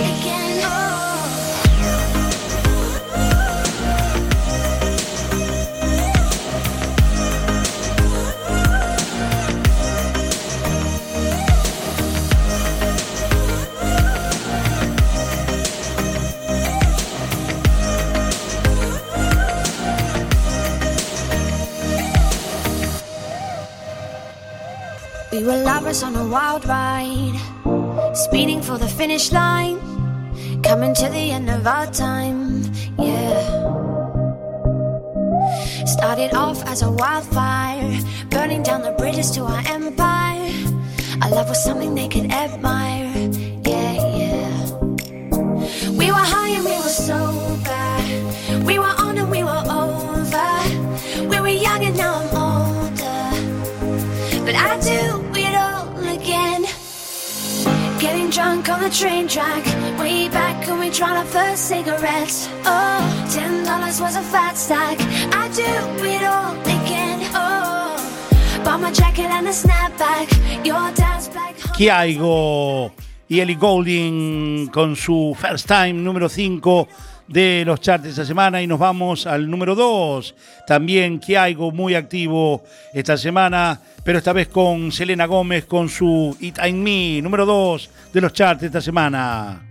We 25.31 25.43
were 25.43 25.63
lovers 25.63 26.03
on 26.03 26.13
a 26.17 26.27
wild 26.27 26.65
ride, 26.65 27.39
speeding 28.13 28.61
for 28.61 28.77
the 28.77 28.87
finish 28.87 29.31
line, 29.31 29.79
coming 30.61 30.93
to 30.95 31.07
the 31.07 31.31
end 31.31 31.49
of 31.49 31.65
our 31.65 31.87
time, 31.87 32.63
yeah. 32.99 33.39
Started 35.85 36.33
off 36.33 36.61
as 36.65 36.81
a 36.81 36.91
wildfire, 36.91 37.97
burning 38.29 38.61
down 38.61 38.81
the 38.81 38.91
bridges 38.91 39.31
to 39.31 39.43
our 39.43 39.63
empire. 39.67 40.51
Our 41.21 41.29
love 41.29 41.47
was 41.47 41.63
something 41.63 41.95
they 41.95 42.09
could 42.09 42.29
admire, 42.29 43.10
drunk 58.41 58.69
on 58.69 58.81
the 58.81 58.89
train 58.89 59.27
track. 59.27 59.63
Way 59.99 60.27
back 60.29 60.67
when 60.67 60.79
we 60.79 60.89
tried 60.89 61.17
our 61.17 61.25
first 61.25 61.65
cigarettes. 61.65 62.49
Oh, 62.65 63.01
ten 63.31 63.63
dollars 63.65 64.01
was 64.01 64.15
a 64.15 64.25
fat 64.33 64.55
stack. 64.57 64.97
I 65.41 65.43
do 65.61 65.71
it 66.13 66.23
all 66.33 66.53
again. 66.77 67.19
Oh, 67.43 67.93
bought 68.63 68.81
my 68.81 68.91
jacket 68.91 69.29
and 69.37 69.47
a 69.47 69.55
snapback. 69.63 70.27
Your 70.65 70.85
dad's 70.99 71.27
black. 71.29 71.55
Kiaigo 71.77 72.91
y 73.31 73.39
Ellie 73.39 73.55
Goulding 73.55 74.67
con 74.67 74.93
su 74.93 75.33
First 75.39 75.65
Time 75.65 75.93
número 75.93 76.27
5 76.27 76.89
de 77.29 77.63
los 77.65 77.79
charts 77.79 78.07
esta 78.07 78.25
semana 78.25 78.61
y 78.61 78.67
nos 78.67 78.77
vamos 78.77 79.25
al 79.25 79.49
número 79.49 79.73
2. 79.73 80.35
También 80.67 81.17
Kiaigo 81.17 81.71
muy 81.71 81.95
activo 81.95 82.61
esta 82.93 83.15
semana, 83.15 83.79
pero 84.03 84.17
esta 84.17 84.33
vez 84.33 84.49
con 84.49 84.91
Selena 84.91 85.27
Gómez 85.27 85.63
con 85.63 85.87
su 85.87 86.35
It 86.41 86.59
Ain't 86.59 86.79
Me, 86.79 87.21
número 87.21 87.45
2 87.45 87.89
de 88.11 88.19
los 88.19 88.33
charts 88.33 88.63
esta 88.63 88.81
semana. 88.81 89.70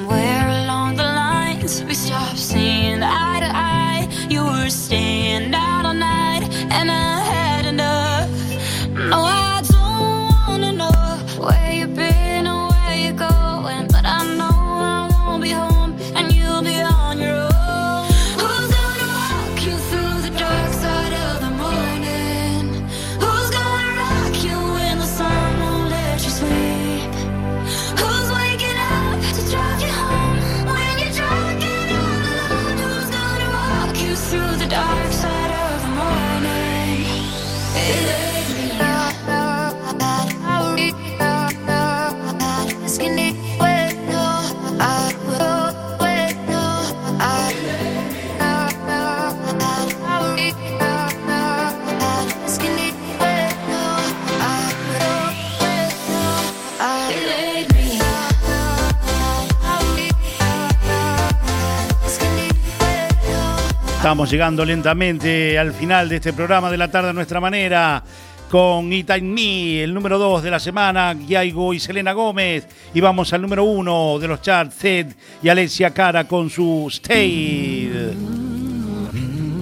Estamos 64.01 64.31
llegando 64.31 64.65
lentamente 64.65 65.59
al 65.59 65.73
final 65.73 66.09
de 66.09 66.15
este 66.15 66.33
programa 66.33 66.71
de 66.71 66.77
la 66.77 66.89
tarde 66.89 67.11
a 67.11 67.13
nuestra 67.13 67.39
manera 67.39 68.03
con 68.49 68.91
It 68.91 69.11
Ain't 69.11 69.27
Me, 69.27 69.83
el 69.83 69.93
número 69.93 70.17
2 70.17 70.41
de 70.41 70.49
la 70.49 70.59
semana, 70.59 71.13
Yaigo 71.13 71.71
y 71.71 71.79
Selena 71.79 72.11
Gómez. 72.13 72.67
Y 72.95 72.99
vamos 72.99 73.31
al 73.31 73.43
número 73.43 73.63
1 73.63 74.17
de 74.17 74.27
los 74.27 74.41
charts, 74.41 74.75
Zed 74.75 75.13
y 75.43 75.49
Alexia 75.49 75.91
Cara 75.91 76.23
con 76.23 76.49
su 76.49 76.87
Stay. 76.89 77.91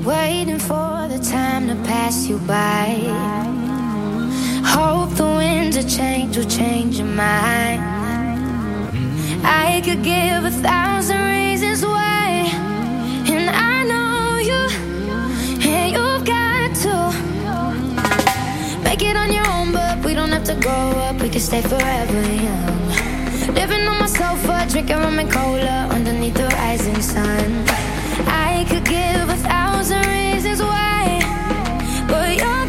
Waiting 0.06 0.58
for 0.58 1.10
the 1.10 1.20
time 1.20 1.68
to 1.68 1.76
pass 1.84 2.30
you 2.30 2.40
by. 2.48 2.96
Hope 4.64 5.14
the 5.18 5.36
winds 5.38 5.76
of 5.76 5.86
change 5.86 6.38
will 6.38 6.48
change 6.48 6.98
your 6.98 7.10
mind. 7.10 7.84
I 9.44 9.82
could 9.84 10.02
give 10.02 10.46
a 10.46 10.52
thousand 10.62 11.26
reasons 11.26 11.89
we 21.22 21.40
stay 21.40 21.62
forever. 21.62 22.22
Living 23.54 23.88
on 23.88 24.00
my 24.00 24.08
sofa, 24.08 24.66
drinking 24.70 25.30
cola 25.30 25.88
underneath 25.92 26.34
the 26.34 26.48
rising 26.48 27.02
sun. 27.02 27.64
I 28.28 28.66
could 28.70 28.86
give 28.86 29.30
reasons 30.08 30.62
why, 30.62 31.20
but 32.08 32.38
you're. 32.38 32.60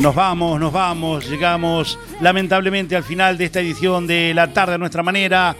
Nos 0.00 0.14
vamos, 0.14 0.60
nos 0.60 0.72
vamos, 0.72 1.28
llegamos 1.28 1.98
lamentablemente 2.20 2.96
al 2.96 3.02
final 3.02 3.38
de 3.38 3.46
esta 3.46 3.60
edición 3.60 4.06
de 4.06 4.34
La 4.34 4.52
Tarde 4.52 4.74
a 4.74 4.78
Nuestra 4.78 5.02
Manera. 5.02 5.56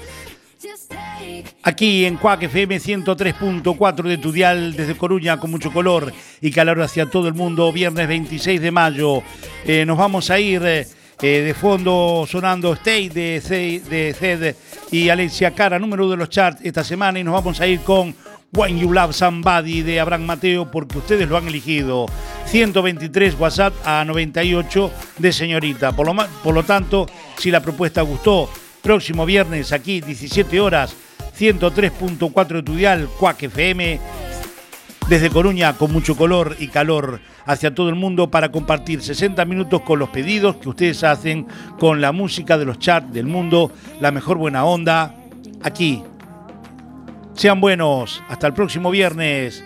Aquí 1.62 2.04
en 2.04 2.16
Cuac 2.16 2.42
FM 2.42 2.76
103.4 2.76 4.02
de 4.02 4.18
tu 4.18 4.30
dial 4.30 4.76
desde 4.76 4.96
Coruña 4.96 5.38
con 5.38 5.50
mucho 5.50 5.72
color 5.72 6.12
y 6.40 6.50
calor 6.50 6.80
hacia 6.82 7.06
todo 7.06 7.28
el 7.28 7.34
mundo. 7.34 7.72
Viernes 7.72 8.06
26 8.06 8.60
de 8.60 8.70
mayo. 8.70 9.22
Eh, 9.64 9.84
nos 9.84 9.98
vamos 9.98 10.30
a 10.30 10.38
ir 10.38 10.62
eh, 10.64 10.86
eh, 11.22 11.40
de 11.42 11.54
fondo 11.54 12.26
sonando 12.28 12.72
Stay 12.74 13.08
de, 13.08 13.40
C- 13.44 13.80
de 13.88 14.14
Zed 14.14 14.54
y 14.90 15.08
Alexia 15.08 15.52
Cara, 15.52 15.78
número 15.78 16.04
uno 16.04 16.12
de 16.12 16.16
los 16.18 16.28
charts 16.30 16.60
esta 16.64 16.84
semana. 16.84 17.18
Y 17.18 17.24
nos 17.24 17.34
vamos 17.34 17.60
a 17.60 17.66
ir 17.66 17.80
con 17.80 18.14
When 18.52 18.78
You 18.78 18.92
Love 18.92 19.14
Somebody 19.14 19.82
de 19.82 19.98
Abraham 20.00 20.24
Mateo 20.26 20.70
porque 20.70 20.98
ustedes 20.98 21.28
lo 21.28 21.36
han 21.36 21.48
elegido. 21.48 22.06
123 22.46 23.34
WhatsApp 23.38 23.74
a 23.84 24.04
98 24.04 24.90
de 25.18 25.32
señorita. 25.32 25.92
Por 25.92 26.06
lo, 26.06 26.14
por 26.42 26.54
lo 26.54 26.62
tanto, 26.62 27.06
si 27.38 27.50
la 27.50 27.60
propuesta 27.60 28.02
gustó, 28.02 28.48
próximo 28.82 29.26
viernes 29.26 29.72
aquí 29.72 30.00
17 30.00 30.60
horas 30.60 30.94
103.4 31.38 32.46
de 32.48 32.62
tu 32.62 32.76
dial, 32.76 33.08
Cuac 33.18 33.42
FM, 33.42 34.00
desde 35.08 35.30
Coruña 35.30 35.74
con 35.74 35.92
mucho 35.92 36.16
color 36.16 36.56
y 36.58 36.68
calor 36.68 37.20
hacia 37.44 37.74
todo 37.74 37.88
el 37.88 37.94
mundo 37.94 38.30
para 38.30 38.50
compartir 38.50 39.02
60 39.02 39.44
minutos 39.44 39.82
con 39.82 39.98
los 39.98 40.08
pedidos 40.08 40.56
que 40.56 40.68
ustedes 40.68 41.04
hacen, 41.04 41.46
con 41.78 42.00
la 42.00 42.12
música 42.12 42.58
de 42.58 42.64
los 42.64 42.78
charts 42.78 43.12
del 43.12 43.26
mundo, 43.26 43.70
la 44.00 44.10
mejor 44.10 44.36
buena 44.38 44.64
onda, 44.64 45.14
aquí. 45.62 46.02
Sean 47.34 47.60
buenos, 47.60 48.22
hasta 48.28 48.48
el 48.48 48.54
próximo 48.54 48.90
viernes. 48.90 49.62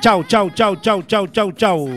Chau, 0.00 0.24
chau, 0.24 0.50
chau, 0.50 0.76
chau, 0.76 1.02
chau, 1.04 1.26
chau, 1.28 1.52
chau. 1.52 1.88